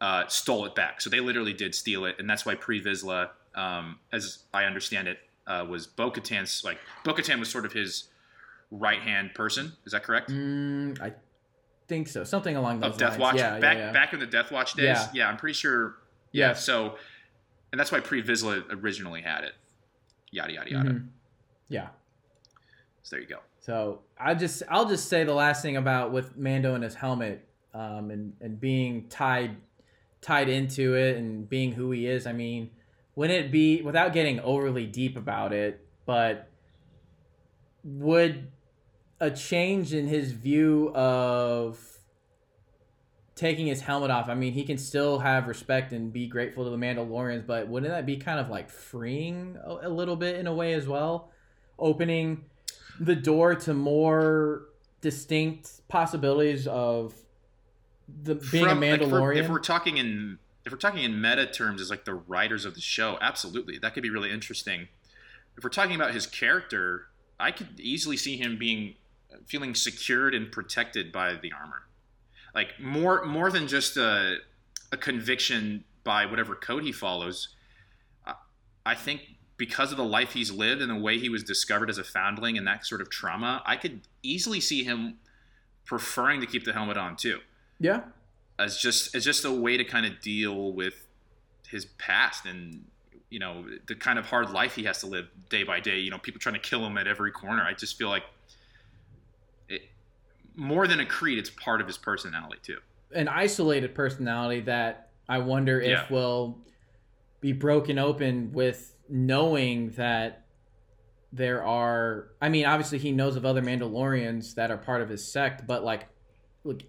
[0.00, 1.00] uh, stole it back.
[1.00, 5.06] So they literally did steal it, and that's why Pre Vizsla, um, as I understand
[5.06, 8.08] it, uh, was Bo-Katan's like Bo-Katan was sort of his
[8.72, 9.72] right hand person.
[9.86, 10.30] Is that correct?
[10.30, 11.12] Mm, I
[11.86, 12.24] think so.
[12.24, 13.20] Something along those of Death lines.
[13.20, 13.36] Watch.
[13.36, 13.92] Yeah, back yeah, yeah.
[13.92, 14.84] back in the Death Watch days.
[14.84, 15.94] Yeah, yeah I'm pretty sure.
[16.32, 16.48] Yeah.
[16.48, 16.54] yeah.
[16.54, 16.96] So,
[17.70, 19.52] and that's why Pre Vizsla originally had it.
[20.32, 20.90] Yada yada yada.
[20.90, 21.06] Mm-hmm.
[21.68, 21.86] Yeah.
[23.04, 23.38] So there you go.
[23.62, 27.48] So I just I'll just say the last thing about with Mando and his helmet
[27.72, 29.56] um, and and being tied
[30.20, 32.26] tied into it and being who he is.
[32.26, 32.70] I mean,
[33.14, 36.50] wouldn't it be without getting overly deep about it, but
[37.84, 38.48] would
[39.20, 41.78] a change in his view of
[43.36, 44.28] taking his helmet off.
[44.28, 47.92] I mean, he can still have respect and be grateful to the Mandalorians, but wouldn't
[47.92, 51.30] that be kind of like freeing a, a little bit in a way as well?
[51.78, 52.44] Opening
[53.00, 54.62] the door to more
[55.00, 57.14] distinct possibilities of
[58.22, 59.34] the being From, a Mandalorian.
[59.34, 62.64] Like if we're talking in if we're talking in meta terms as like the writers
[62.64, 64.88] of the show, absolutely, that could be really interesting.
[65.56, 67.06] If we're talking about his character,
[67.38, 68.94] I could easily see him being
[69.46, 71.82] feeling secured and protected by the armor,
[72.54, 74.38] like more more than just a
[74.92, 77.48] a conviction by whatever code he follows.
[78.84, 79.31] I think
[79.62, 82.58] because of the life he's lived and the way he was discovered as a foundling
[82.58, 85.18] and that sort of trauma, I could easily see him
[85.84, 87.38] preferring to keep the helmet on too.
[87.78, 88.00] Yeah.
[88.58, 91.06] As just as just a way to kind of deal with
[91.68, 92.86] his past and
[93.30, 96.00] you know the kind of hard life he has to live day by day.
[96.00, 97.62] You know, people trying to kill him at every corner.
[97.62, 98.24] I just feel like
[99.68, 99.82] it,
[100.56, 102.78] more than a creed, it's part of his personality too.
[103.14, 106.06] An isolated personality that I wonder if yeah.
[106.10, 106.58] will
[107.40, 110.46] be broken open with knowing that
[111.32, 115.30] there are I mean obviously he knows of other Mandalorians that are part of his
[115.30, 116.08] sect but like
[116.64, 116.84] like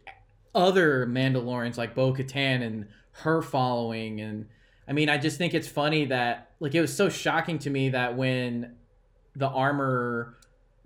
[0.54, 4.22] other Mandalorians like Bo-Katan and her following.
[4.22, 4.48] And
[4.88, 7.90] I mean I just think it's funny that like it was so shocking to me
[7.90, 8.76] that when
[9.36, 10.38] the armor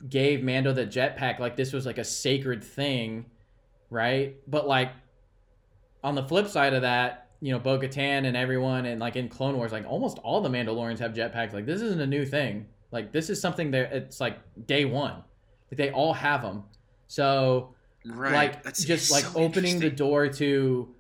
[0.08, 3.26] gave Mando the jetpack like this was like a sacred thing
[3.90, 4.36] right?
[4.48, 4.92] But like
[6.04, 9.30] on the flip side of that you know, Bo Katan and everyone, and like in
[9.30, 11.54] Clone Wars, like almost all the Mandalorians have jetpacks.
[11.54, 12.66] Like this isn't a new thing.
[12.92, 15.24] Like this is something that it's like day one.
[15.72, 16.64] Like they all have them.
[17.08, 17.76] So
[18.06, 18.34] right.
[18.34, 20.94] like That's just like so opening the door to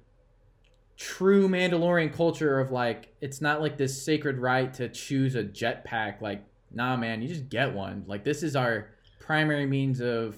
[0.97, 6.21] true Mandalorian culture of like it's not like this sacred right to choose a jetpack.
[6.21, 8.03] Like nah, man, you just get one.
[8.07, 10.37] Like this is our primary means of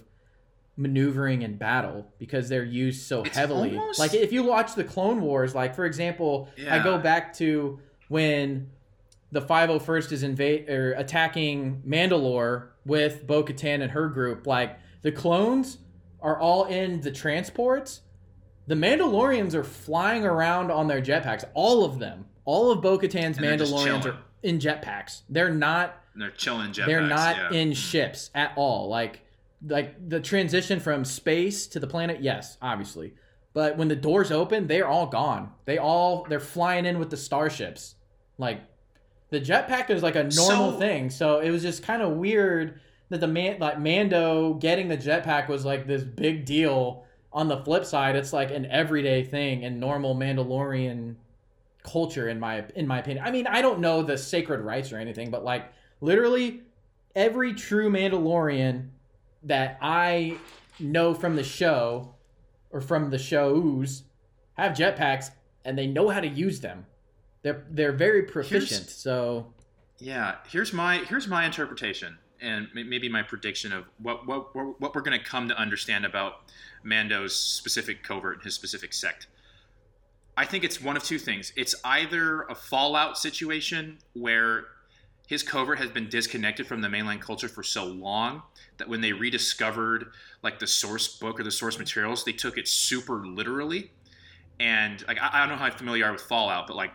[0.80, 3.78] maneuvering in battle because they're used so it's heavily.
[3.78, 4.00] Almost...
[4.00, 6.74] Like if you watch the Clone Wars, like for example, yeah.
[6.74, 8.70] I go back to when
[9.32, 14.48] the 501st is invade or attacking Mandalore with Bo-Katan and her group.
[14.48, 15.80] Like the clones
[16.22, 18.02] are all in the transports.
[18.68, 21.44] The Mandalorians are flying around on their jetpacks.
[21.54, 22.26] All of them.
[22.46, 25.24] All of Bo-Katan's Mandalorians are in jetpacks.
[25.30, 26.02] They're not.
[26.16, 26.86] They're chilling jetpacks.
[26.86, 27.60] They're not yeah.
[27.60, 28.88] in ships at all.
[28.90, 29.26] Like
[29.66, 33.14] like the transition from space to the planet, yes, obviously.
[33.54, 35.52] But when the doors open, they're all gone.
[35.66, 37.96] They all they're flying in with the starships.
[38.38, 38.62] Like
[39.32, 41.10] the jetpack is like a normal so, thing.
[41.10, 42.80] So it was just kind of weird
[43.10, 47.06] that the man like Mando getting the jetpack was like this big deal.
[47.32, 51.16] On the flip side, it's like an everyday thing in normal Mandalorian
[51.84, 53.24] culture in my in my opinion.
[53.26, 56.62] I mean, I don't know the sacred rites or anything, but like literally
[57.16, 58.90] every true Mandalorian
[59.44, 60.38] that I
[60.80, 62.16] know from the show
[62.72, 64.04] or from the shows
[64.54, 65.32] have jetpacks
[65.66, 66.86] and they know how to use them.
[67.42, 68.82] They're they're very proficient.
[68.82, 69.54] Here's- so
[70.00, 74.96] Yeah, here's my here's my interpretation and maybe my prediction of what what what what
[74.96, 76.42] we're going to come to understand about
[76.84, 79.28] Mando's specific covert and his specific sect.
[80.38, 81.52] I think it's one of two things.
[81.58, 84.66] It's either a fallout situation where
[85.30, 88.42] his covert has been disconnected from the mainline culture for so long
[88.78, 90.08] that when they rediscovered
[90.42, 93.92] like the source book or the source materials, they took it super literally.
[94.60, 96.94] And like I, I don't know how familiar you are with Fallout, but like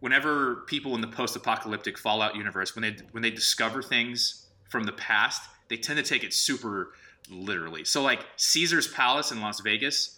[0.00, 4.92] whenever people in the post-apocalyptic Fallout universe, when they when they discover things from the
[4.92, 6.92] past, they tend to take it super
[7.28, 7.84] literally.
[7.84, 10.15] So like Caesar's Palace in Las Vegas,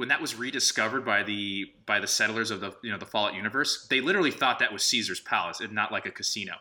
[0.00, 3.34] when that was rediscovered by the by the settlers of the you know the Fallout
[3.34, 6.54] universe, they literally thought that was Caesar's Palace and not like a casino.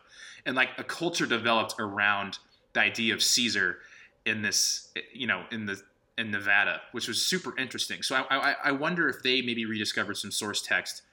[0.46, 2.38] And like a culture developed around
[2.74, 3.78] the idea of Caesar
[4.26, 5.82] in this you know in the
[6.18, 8.04] in Nevada, which was super interesting.
[8.04, 11.04] So I, I, I wonder if they maybe rediscovered some source text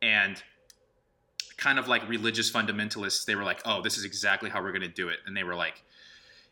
[0.00, 0.42] and
[1.58, 4.80] kind of like religious fundamentalists, they were like, oh, this is exactly how we're going
[4.80, 5.18] to do it.
[5.26, 5.82] And they were like,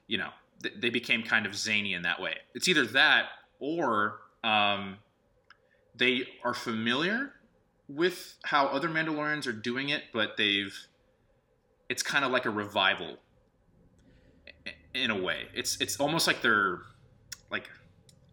[0.07, 0.29] you know,
[0.63, 2.35] th- they became kind of zany in that way.
[2.55, 4.99] It's either that or um,
[5.95, 7.33] they are familiar
[7.89, 10.75] with how other Mandalorians are doing it, but they've,
[11.89, 13.19] it's kind of like a revival
[14.95, 15.49] in a way.
[15.55, 16.81] It's, it's almost like they're
[17.51, 17.69] like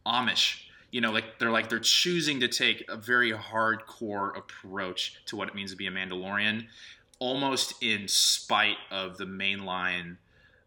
[0.06, 5.36] Amish you know, like they're like they're choosing to take a very hardcore approach to
[5.36, 6.68] what it means to be a Mandalorian,
[7.20, 10.18] almost in spite of the mainline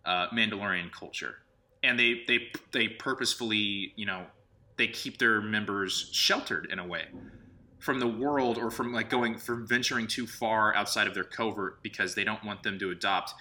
[0.06, 1.36] uh, Mandalorian culture,
[1.82, 4.24] and they they they purposefully, you know,
[4.76, 7.04] they keep their members sheltered in a way
[7.78, 11.82] from the world or from like going from venturing too far outside of their covert
[11.82, 13.34] because they don't want them to adopt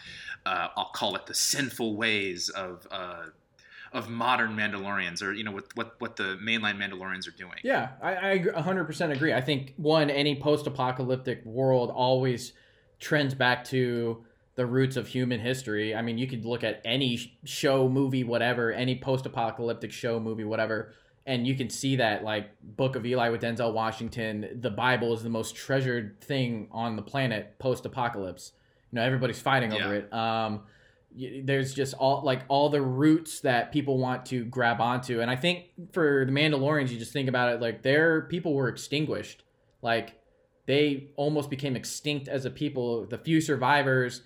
[0.46, 3.28] uh, I'll call it the sinful ways of uh,
[3.94, 7.58] of modern Mandalorians or you know what what what the mainline Mandalorians are doing.
[7.64, 9.34] Yeah, I, I 100% agree.
[9.34, 12.54] I think one, any post-apocalyptic world always
[13.00, 14.26] trends back to
[14.56, 15.96] the roots of human history.
[15.96, 20.94] I mean, you could look at any show, movie, whatever, any post-apocalyptic show, movie, whatever,
[21.26, 24.57] and you can see that like Book of Eli with Denzel Washington.
[24.61, 28.51] The Bible is the most treasured thing on the planet post-apocalypse.
[28.91, 30.13] You know, everybody's fighting over it.
[30.13, 30.63] Um,
[31.15, 35.36] there's just all like all the roots that people want to grab onto and i
[35.36, 39.43] think for the mandalorians you just think about it like their people were extinguished
[39.84, 40.15] like
[40.65, 44.24] they almost became extinct as a people the few survivors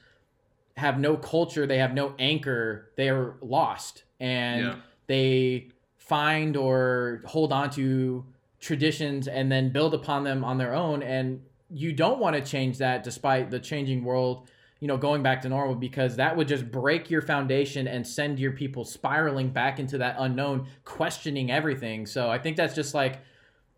[0.77, 4.75] have no culture they have no anchor they're lost and Yeah.
[5.07, 5.67] they
[6.07, 8.25] find or hold on to
[8.59, 11.03] traditions and then build upon them on their own.
[11.03, 14.49] And you don't want to change that despite the changing world
[14.79, 18.39] you know going back to normal because that would just break your foundation and send
[18.39, 22.05] your people spiraling back into that unknown questioning everything.
[22.05, 23.19] So i think that's just like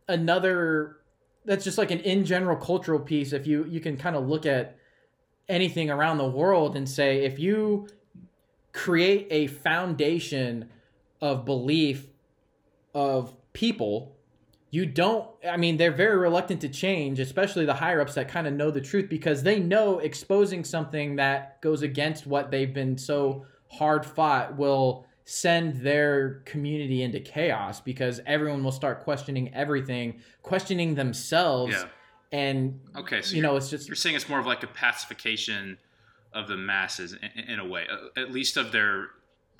[0.07, 0.97] another
[1.45, 3.33] that's just like an in general cultural piece.
[3.33, 4.77] If you you can kind of look at
[5.47, 7.87] anything around the world and say if you
[8.71, 10.69] create a foundation
[11.21, 12.07] of belief
[12.93, 14.15] of people
[14.71, 18.45] you don't i mean they're very reluctant to change especially the higher ups that kind
[18.47, 22.97] of know the truth because they know exposing something that goes against what they've been
[22.97, 30.19] so hard fought will send their community into chaos because everyone will start questioning everything
[30.41, 31.85] questioning themselves Yeah.
[32.31, 33.21] and Okay.
[33.21, 35.77] So you know it's just you're saying it's more of like a pacification
[36.33, 39.07] of the masses in, in a way, uh, at least of their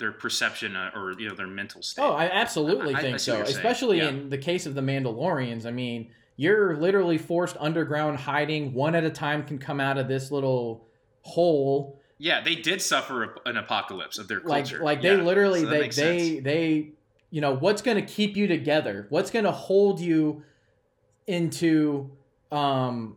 [0.00, 2.02] their perception uh, or you know their mental state.
[2.02, 3.42] Oh, I absolutely I- I think what so.
[3.42, 4.08] Especially Yeah.
[4.08, 5.64] in the case of the Mandalorians.
[5.66, 8.72] I mean, you're literally forced underground hiding.
[8.74, 10.86] One at a time can come out of this little
[11.22, 12.00] hole.
[12.22, 14.82] yeah, they did suffer a- an apocalypse of their culture.
[14.82, 16.88] like they Yeah, literally, so they, they, they,
[17.30, 19.06] you know, what's going to keep you together?
[19.08, 20.42] What's going to hold you
[21.26, 22.10] into,
[22.52, 23.16] um,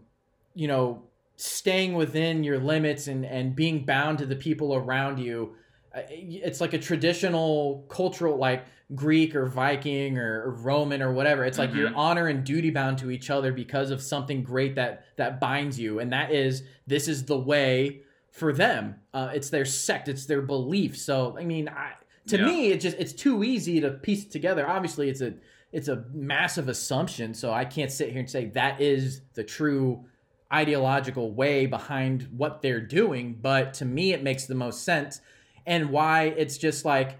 [0.53, 1.03] you know,
[1.36, 5.55] staying within your limits and and being bound to the people around you?
[5.93, 8.65] It's like a traditional cultural, like
[8.95, 11.45] Greek or Viking or, Roman or whatever.
[11.45, 11.97] It's like you're Mhm.
[11.97, 15.99] honor and duty bound to each other because of something great that that binds you,
[15.99, 18.95] and that is this is the way for them.
[19.13, 20.97] Uh, it's their sect, it's their belief.
[20.97, 21.91] So I mean, I,
[22.27, 22.45] to Yeah.
[22.45, 24.67] me, it just it's too easy to piece it together.
[24.67, 25.33] Obviously, it's a
[25.71, 30.05] it's a massive assumption, so I can't sit here and say that is the true
[30.53, 33.39] ideological way behind what they're doing.
[33.41, 35.19] But to me, it makes the most sense,
[35.66, 37.20] and why it's just like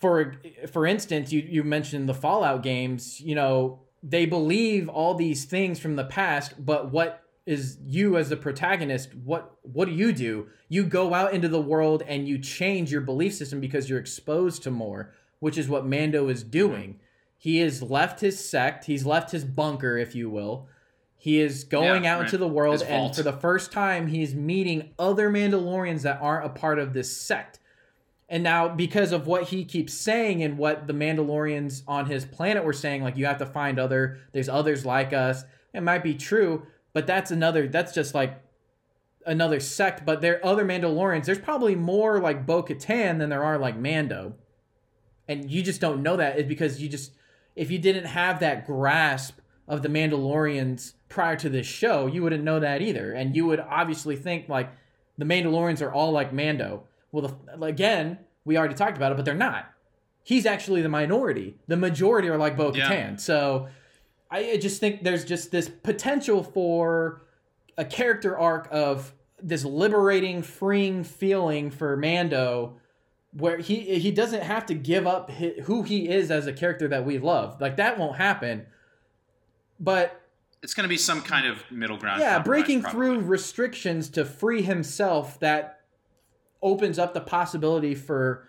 [0.00, 0.34] for
[0.70, 3.20] for instance, you you mentioned the Fallout games.
[3.20, 8.30] You know, they believe all these things from the past, but what is you as
[8.30, 10.48] the protagonist what what do you do?
[10.68, 14.62] You go out into the world and you change your belief system because you're exposed
[14.62, 16.98] to more which is what mando is doing.
[17.36, 18.86] He has left his sect.
[18.86, 20.68] He's left his bunker if you will
[21.24, 22.24] he is going Yeah, out right.
[22.26, 23.16] into the world His and vault.
[23.16, 27.60] for the first time he's meeting other mandalorians that aren't a part of this sect
[28.28, 32.64] and now, because of what he keeps saying and what the Mandalorians on his planet
[32.64, 35.44] were saying, like you have to find other, there's others like us.
[35.74, 37.68] It might be true, but that's another.
[37.68, 38.40] That's just like
[39.26, 40.06] another sect.
[40.06, 41.26] But there are other Mandalorians.
[41.26, 44.34] There's probably more like Bo Katan than there are like Mando,
[45.28, 47.12] and you just don't know that is because you just
[47.54, 52.42] if you didn't have that grasp of the Mandalorians prior to this show, you wouldn't
[52.42, 54.68] know that either, and you would obviously think like
[55.16, 56.82] the Mandalorians are all like Mando.
[57.12, 59.70] Well, the, again, we already talked about it, but they're not.
[60.24, 61.54] He's actually the minority.
[61.68, 63.10] The majority are like Bo Katan.
[63.12, 63.16] Yeah.
[63.16, 63.68] So
[64.28, 67.22] I just think there's just this potential for
[67.78, 72.80] a character arc of this liberating, freeing feeling for Mando,
[73.32, 76.88] where he he doesn't have to give up hi who he is as a character
[76.88, 77.60] that we love.
[77.60, 78.66] Like that won't happen.
[79.78, 80.20] But
[80.64, 82.20] It's going to be some kind of middle ground.
[82.22, 82.98] yeah, breaking probably.
[82.98, 85.80] through restrictions to free himself that
[86.62, 88.48] opens up the possibility for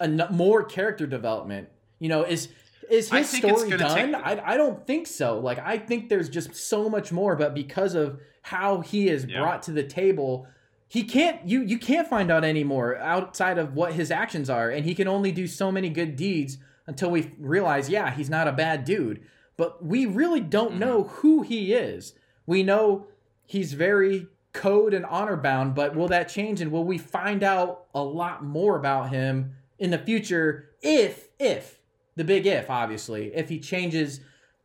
[0.00, 1.68] a more character development.
[1.98, 2.48] You know, is
[2.90, 4.14] is his story done?
[4.14, 5.38] I I don't think so.
[5.38, 9.40] Like I think there's just so much more, but because of how he is Yeah.
[9.40, 10.46] brought to the table,
[10.88, 14.86] he can't you you can't find out anymore outside of what his actions are, and
[14.86, 18.52] he can only do so many good deeds until we realize, yeah, he's not a
[18.52, 19.20] bad dude.
[19.56, 20.78] But we really don't Mm-hmm.
[20.80, 22.14] know who he is.
[22.46, 23.06] We know
[23.44, 27.84] he's very code and honor bound, but will that change and will we find out
[27.94, 31.78] a lot more about him in the future if if
[32.16, 34.20] the big if obviously if he changes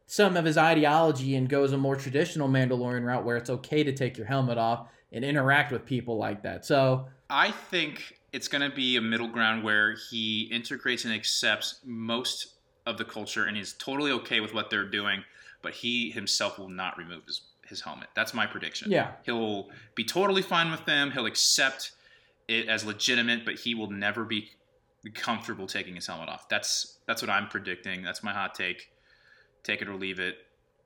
[0.05, 3.91] some of his ideology and goes a more traditional Mandalorian route where it's okay to
[3.93, 6.65] take your helmet off and interact with people like that.
[6.65, 11.79] So, I think it's going to be a middle ground where he integrates and accepts
[11.85, 12.55] most
[12.85, 15.23] of the culture and he's totally okay with what they're doing,
[15.61, 18.07] but he himself will not remove his, his helmet.
[18.15, 18.91] That's my prediction.
[18.91, 19.11] Yeah.
[19.23, 21.11] He'll be totally fine with them.
[21.11, 21.91] He'll accept
[22.47, 24.49] it as legitimate, but he will never be
[25.13, 26.49] comfortable taking his helmet off.
[26.49, 28.03] That's that's what I'm predicting.
[28.03, 28.89] That's my hot take.
[29.63, 30.37] Take it or leave it.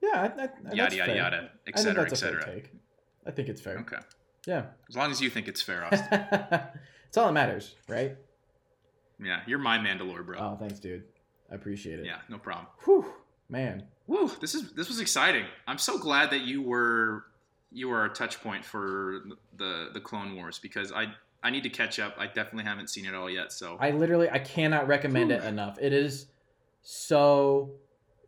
[0.02, 1.16] yeah, I, I, that's Yada yada fair.
[1.16, 1.94] yada, etc.
[2.04, 2.62] that's a fair etc.
[3.26, 3.78] I think it's fair.
[3.80, 3.98] Okay.
[4.46, 4.66] Yeah.
[4.90, 6.08] As long as you think it's fair, Austin.
[7.08, 8.16] it's all that matters, right?
[9.20, 10.38] yeah, you're my Mandalore, bro.
[10.38, 11.04] Oh, thanks, dude.
[11.56, 12.06] I appreciate it.
[12.06, 12.68] Yeah, no problem.
[12.84, 13.06] Whew,
[13.50, 13.84] man.
[14.08, 15.46] Woo, this is this was exciting.
[15.68, 17.24] I'm so glad that you were
[17.72, 19.22] you were a touch point for
[19.56, 22.16] the the Clone Wars because I I need to catch up.
[22.20, 23.54] I definitely haven't seen it all yet.
[23.54, 25.78] So I literally I cannot recommend it enough.
[25.80, 26.26] It is
[26.82, 27.72] so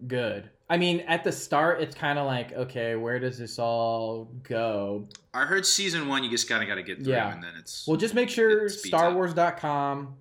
[0.08, 0.50] good.
[0.70, 5.08] I mean, at the start, it's kind of like, okay, where does this all go?
[5.34, 6.24] I heard season one.
[6.24, 7.32] You just kind of got to get through, Yeah.
[7.34, 9.14] and then it's Well, just make sure It speeds up.
[9.14, 10.16] StarWars.com,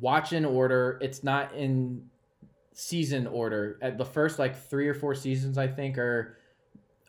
[0.00, 0.98] watch in order.
[1.00, 2.10] It's not in
[2.72, 3.78] season order.
[3.82, 6.36] At the first like three or four seasons, I think, are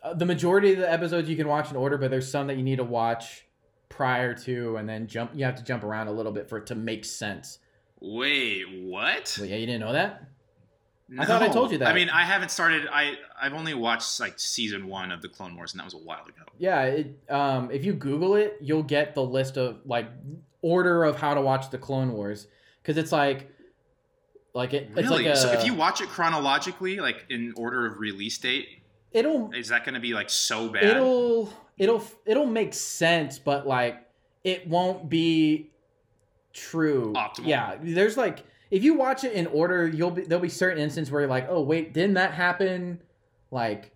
[0.02, 2.56] uh, the majority of the episodes you can watch in order, but there's some that
[2.56, 3.46] you need to watch
[3.88, 5.32] prior to, and then jump.
[5.34, 7.58] You have to jump around a little bit for it to make sense.
[8.00, 9.36] wait, what?
[9.38, 10.24] But yeah, you didn't know that.
[11.18, 11.88] I thought I told you that.
[11.88, 12.88] I mean, I haven't started.
[12.90, 15.98] I I've only watched like season one of the Clone Wars, and that was a
[15.98, 16.44] while ago.
[16.58, 20.06] Yeah, it, um, if you Google it, you'll get the list of like
[20.62, 22.46] order of how to watch the Clone Wars
[22.82, 23.53] because it's like,
[24.54, 25.24] like it, it's Really?
[25.24, 28.68] like a, so if you watch it chronologically, like in order of release date,
[29.12, 30.84] it'll is that going to be like so bad?
[30.84, 34.06] it'll it'll it'll make sense, but like
[34.44, 35.70] it won't be
[36.52, 37.12] true.
[37.14, 37.46] Optimal.
[37.46, 41.10] Yeah, there's like if you watch it in order, you'll be there'll be certain instances
[41.10, 43.00] where you're like, oh wait, didn't that happen?
[43.50, 43.92] Like,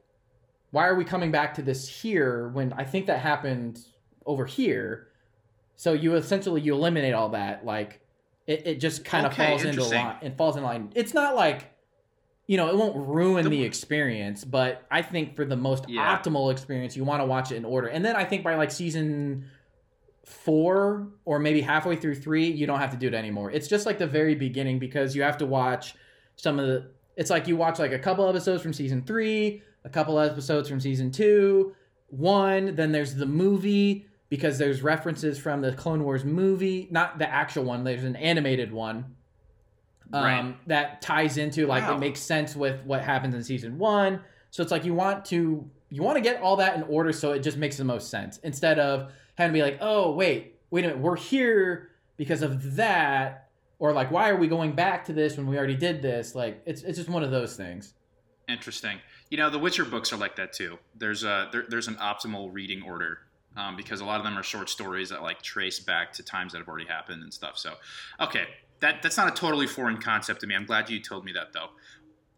[0.73, 3.79] why are we coming back to this here when I think that happened
[4.27, 5.09] over here?
[5.77, 7.65] So you essentially you eliminate all that.
[7.65, 8.01] Like
[8.49, 10.17] it, it just kind of Okay, falls into line.
[10.23, 10.91] It falls in line.
[10.97, 11.71] It's not like
[12.51, 16.17] you know, it won't ruin The- the experience, but I think for the most Yeah.
[16.17, 17.89] optimal experience, you want to watch it in order.
[17.89, 19.45] And then I think by like season
[20.25, 23.51] four or maybe halfway through three, you don't have to do it anymore.
[23.51, 25.95] It's just like the very beginning because you have to watch
[26.37, 26.87] some of the.
[27.17, 30.81] It's like you watch like a couple episodes from season three, a couple episodes from
[30.81, 31.75] season two,
[32.09, 32.77] one.
[32.77, 37.65] Then there's the movie because there's references from the Clone Wars movie, not the actual
[37.65, 37.85] one.
[37.85, 39.15] There's an animated one
[40.13, 40.57] um, Right.
[40.69, 41.97] that ties into like Wow.
[41.97, 44.21] it makes sense with what happens in season one.
[44.51, 47.33] So it's like you want to you want to get all that in order so
[47.33, 50.85] it just makes the most sense instead of having to be like, oh wait, wait
[50.85, 53.49] a minute, we're here because of that,
[53.79, 56.35] or like why are we going back to this when we already did this?
[56.35, 57.95] Like it's it's just one of those things.
[58.49, 58.99] Interesting.
[59.31, 60.79] You know, the Witcher books are like that too.
[60.97, 63.19] There's a there, there's an optimal reading order
[63.59, 66.53] um, because a lot of them are short stories that like trace back to times
[66.53, 67.59] that have already happened and stuff.
[67.59, 67.75] So,
[68.21, 68.45] okay,
[68.81, 70.55] that that's not a totally foreign concept to me.
[70.55, 71.69] I'm glad you told me that though.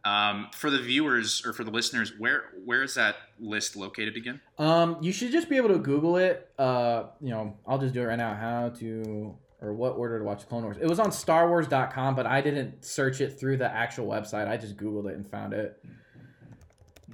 [0.03, 4.41] Um, for the viewers or for the listeners, where where is that list located again?
[4.59, 6.51] Um, you should just be able to Google it.
[6.59, 8.35] Uh, you know, I'll just do it right now.
[8.35, 10.79] How to or what order to watch Clone Wars?
[10.81, 14.49] It was on StarWars.com, but I didn't search it through the actual website.
[14.49, 15.85] I just Googled it and found it.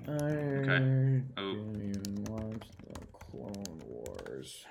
[0.08, 1.22] Okay.
[1.36, 2.52] Oh.
[3.36, 4.64] Didn't watch Clone Wars.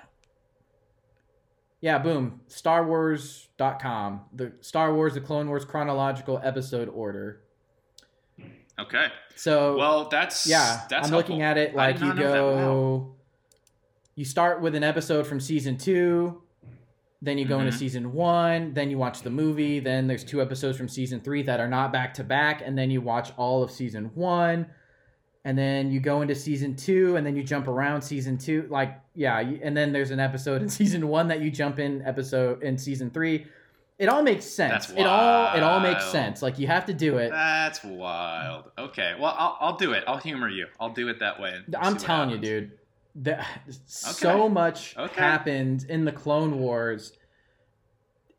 [1.80, 2.40] Yeah, boom.
[2.48, 4.20] StarWars.com.
[4.32, 7.40] The Star Wars, the Clone Wars chronological episode order.
[8.78, 9.06] Okay.
[9.34, 12.32] So Well, that's yeah, That's I'm looking at it like you not know that.
[12.34, 12.94] go.
[12.96, 13.12] Wow.
[14.14, 16.42] You start with an episode from season two,
[17.22, 17.78] then you go into Mhm.
[17.78, 21.60] season one, then you watch the movie, then there's two episodes from season three that
[21.60, 24.66] are not back to back, and then you watch all of season one,
[25.46, 29.00] and then you go into season two, and then you jump around season two, like
[29.14, 32.76] yeah, and then there's an episode in season one that you jump in episode in
[32.76, 33.46] season three.
[33.96, 34.88] It all makes sense.
[34.88, 36.42] That's it all it all makes sense.
[36.42, 37.30] Like you have to do it.
[37.30, 38.64] That's wild.
[38.76, 39.14] Okay.
[39.18, 40.02] Well, I'll, I'll do it.
[40.08, 40.66] I'll humor you.
[40.80, 41.54] I'll do it that way.
[41.68, 42.72] we'll I'm telling you, dude.
[43.14, 43.46] That
[43.86, 45.14] so much Okay.
[45.20, 47.12] happened in the Clone Wars.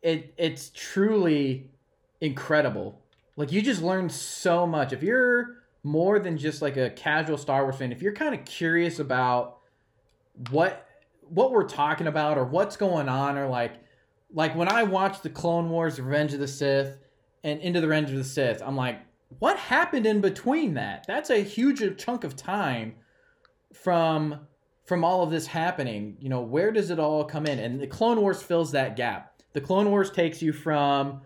[0.02, 1.70] It it's truly
[2.20, 3.00] incredible.
[3.34, 4.92] Like you just learned so much.
[4.92, 8.44] If you're more than just like a casual Star Wars fan, if you're kind of
[8.44, 9.58] curious about
[10.50, 10.86] what
[11.28, 13.74] what we're talking about or what's going on or like
[14.32, 16.98] like when I watched the Clone Wars, Revenge of the Sith,
[17.44, 19.00] and Into the Revenge of the Sith, I'm like,
[19.38, 21.04] what happened in between that?
[21.06, 22.94] That's a huge chunk of time
[23.72, 24.40] from
[24.86, 26.16] from all of this happening.
[26.18, 27.58] You know, where does it all come in?
[27.58, 29.42] And the Clone Wars fills that gap.
[29.52, 31.20] The Clone Wars takes you from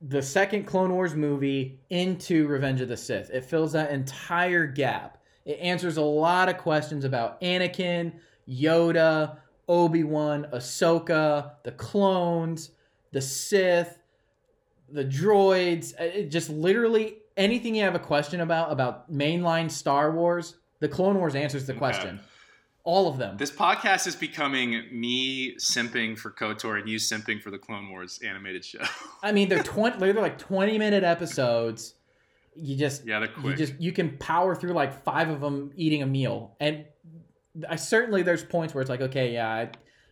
[0.00, 3.30] the second Clone Wars movie into Revenge of the Sith.
[3.30, 5.18] It fills that entire gap.
[5.44, 8.12] It answers a lot of questions about Anakin,
[8.48, 9.38] Yoda,
[9.68, 12.70] Obi Wan, Ahsoka, the clones,
[13.12, 13.98] the Sith,
[14.90, 15.94] the droids.
[16.00, 20.88] uh, It just literally anything you have a question about about mainline Star Wars, the
[20.88, 22.20] Clone Wars answers the question.
[22.88, 23.36] All of them.
[23.36, 28.18] This podcast is becoming me simping for KOTOR and you simping for the Clone Wars
[28.24, 28.80] animated show.
[29.22, 29.98] I mean, they're twenty.
[29.98, 31.94] They're like twenty minute episodes.
[32.56, 36.02] You just yeah, they're you just you can power through like five of them eating
[36.02, 36.86] a meal and
[37.68, 39.70] i certainly there's points where it's like okay yeah i,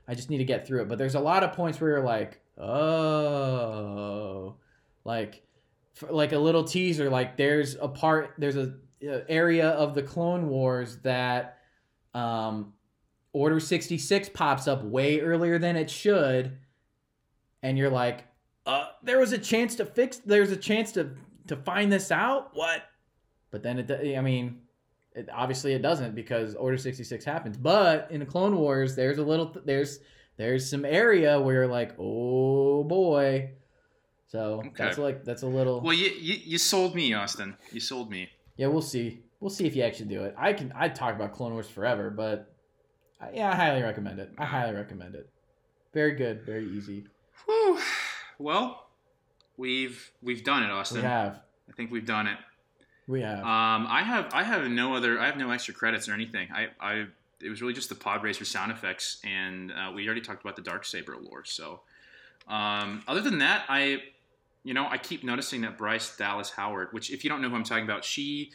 [0.08, 2.04] I just need to get through it but there's a lot of points where you're
[2.04, 4.56] like oh
[5.04, 5.42] like
[6.10, 10.48] like a little teaser like there's a part there's a, a area of the clone
[10.48, 11.55] wars that
[12.16, 12.72] um
[13.32, 16.56] order 66 pops up way earlier than it should
[17.62, 18.24] and you're like
[18.64, 21.10] uh there was a chance to fix there's a chance to
[21.46, 22.82] to find this out what
[23.50, 24.60] but then it i mean
[25.14, 29.22] it, obviously it doesn't because order 66 happens but in the clone wars there's a
[29.22, 29.98] little there's
[30.38, 33.50] there's some area where you're like oh boy
[34.28, 34.70] so Okay.
[34.84, 37.56] that's like that's a little well, you, you you sold me, Austin.
[37.72, 38.28] You sold me.
[38.56, 41.32] yeah we'll see we'll see if you actually do it i can i talk about
[41.32, 42.52] clone wars forever but
[43.20, 45.28] I, yeah i highly recommend it i highly recommend it
[45.92, 47.04] very good very easy
[47.46, 47.78] Whew.
[48.38, 48.86] Well,
[49.56, 50.98] we've we've done it, Austin.
[50.98, 52.38] we have I think we've done it.
[53.06, 56.12] we have Um, I have I have no other I have no extra credits or
[56.14, 56.48] anything.
[56.52, 57.06] I, I
[57.42, 60.56] it was really just the pod racer sound effects, and uh, we already talked about
[60.56, 61.44] the dark saber lore.
[61.44, 61.80] So,
[62.48, 64.02] um, other than that, I
[64.64, 67.56] you know I keep noticing that Bryce Dallas Howard, which if you don't know who
[67.56, 68.50] I'm talking about, she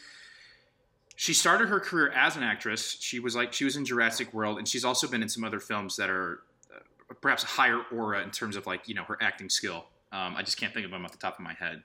[1.16, 2.96] she started her career as an actress.
[3.00, 5.60] She was like she was in Jurassic World, and she's also been in some other
[5.60, 6.40] films that are
[6.74, 9.86] uh, perhaps a higher aura in terms of like you know her acting skill.
[10.12, 11.82] Um, I just can't think of them off the top of my head.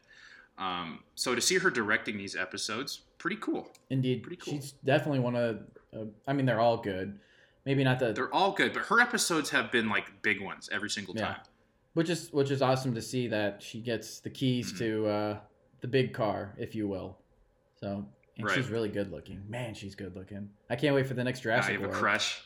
[0.57, 3.71] Um, so to see her directing these episodes, pretty cool.
[3.89, 4.53] indeed pretty cool.
[4.55, 5.59] she's definitely one of
[5.95, 7.19] uh, i mean they're all good
[7.65, 10.89] maybe not the They're all good, but her episodes have been like big ones every
[10.89, 11.25] single Yeah.
[11.25, 11.39] time.
[11.93, 14.77] which is which is awesome to see that she gets the keys Mhm.
[14.79, 15.39] to uh,
[15.81, 17.17] the big car, if you will.
[17.79, 18.55] So and Right.
[18.55, 19.43] she's really good looking.
[19.49, 20.49] Man, she's good looking.
[20.69, 21.69] I can't wait for the next draft.
[21.69, 21.99] I Jurassic have a World.
[22.01, 22.41] crush.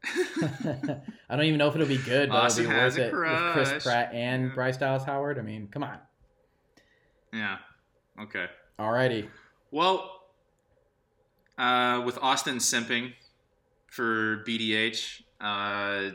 [1.28, 3.12] I don't even know if it'll be good, but Austin it'll be worth a it
[3.14, 3.82] with Chris.
[3.84, 4.54] Pratt and Yeah.
[4.54, 5.38] Bryce Dallas Howard.
[5.38, 5.98] I mean, come on.
[7.32, 7.58] yeah.
[8.20, 8.46] Okay.
[8.78, 9.28] Alrighty.
[9.70, 10.22] Well,
[11.58, 13.12] uh, with Austin simping
[13.88, 16.10] for BDH, uh,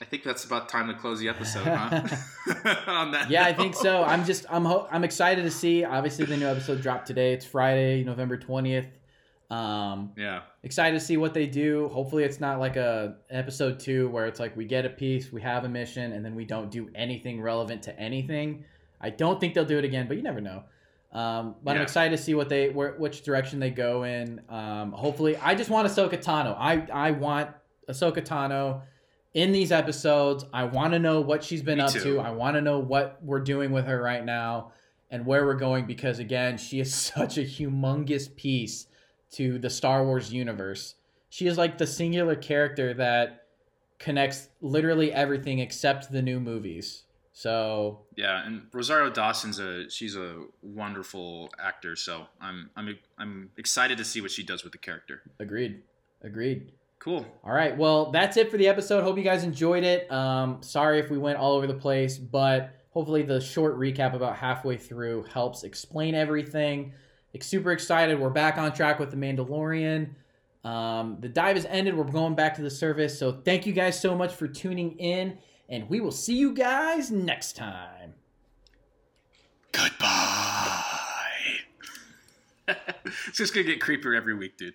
[0.00, 1.90] I think that's about time to close the episode, huh?
[2.86, 4.04] On that Yeah, I think so.
[4.04, 5.84] I'm just I'm ho- I'm excited to see.
[5.84, 7.32] Obviously, the new episode dropped today.
[7.32, 8.86] It's Friday, November twentieth.
[9.50, 10.42] Um, Yeah.
[10.62, 11.88] excited to see what they do.
[11.88, 15.40] Hopefully, it's not like a episode two where it's like we get a piece, we
[15.42, 18.64] have a mission, and then we don't do anything relevant to anything.
[19.00, 20.64] I don't think they'll do it again, but you never know.
[21.12, 24.42] Um, but I'm excited to see what they where, which direction they go in.
[24.50, 26.54] Um, hopefully, I just want Ahsoka Tano.
[26.58, 27.50] I I want
[27.88, 28.82] Ahsoka Tano
[29.38, 30.44] in these episodes.
[30.52, 32.00] I want to know what she's been Me up too.
[32.14, 32.18] to.
[32.20, 34.72] I want to know what we're doing with her right now
[35.12, 38.88] and where we're going because again, she is such a humongous piece
[39.32, 40.96] to the Star Wars universe.
[41.30, 43.44] She is like the singular character that
[44.00, 47.04] connects literally everything except the new movies.
[47.32, 53.98] So Yeah, and Rosario Dawson's a she's a wonderful actor, so I'm I'm I'm excited
[53.98, 55.22] to see what she does with the character.
[55.38, 55.82] agreed,
[56.22, 56.72] agreed.
[56.98, 57.24] Cool.
[57.44, 59.02] All right, well that's it for the episode.
[59.02, 60.10] Hope you guys enjoyed it.
[60.10, 64.36] Um, sorry if we went all over the place, but hopefully the short recap about
[64.36, 66.92] halfway through helps explain everything.
[67.32, 68.18] Like, super excited.
[68.18, 70.10] We're back on track with the Mandalorian.
[70.64, 71.96] Um, the dive has ended.
[71.96, 73.18] We're going back to the surface.
[73.18, 75.38] So thank you guys so much for tuning in,
[75.68, 78.14] and we will see you guys next time.
[79.70, 80.82] Goodbye.
[82.68, 84.74] it's just gonna get creepier every week, dude.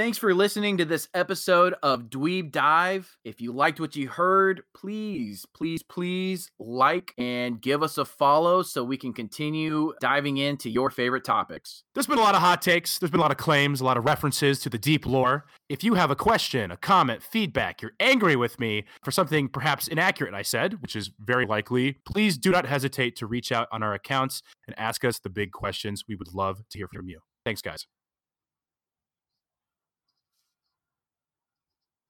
[0.00, 3.18] Thanks for listening to this episode of Dweeb Dive.
[3.22, 8.62] If you liked what you heard, please, please, please like and give us a follow
[8.62, 11.84] so we can continue diving into your favorite topics.
[11.94, 12.98] There's been a lot of hot takes.
[12.98, 15.44] There's been a lot of claims, a lot of references to the deep lore.
[15.68, 19.86] If you have a question, a comment, feedback, you're angry with me for something perhaps
[19.86, 23.82] inaccurate I said, which is very likely, please do not hesitate to reach out on
[23.82, 26.04] our accounts and ask us the big questions.
[26.08, 27.20] We would love to hear from you.
[27.44, 27.86] Thanks, guys.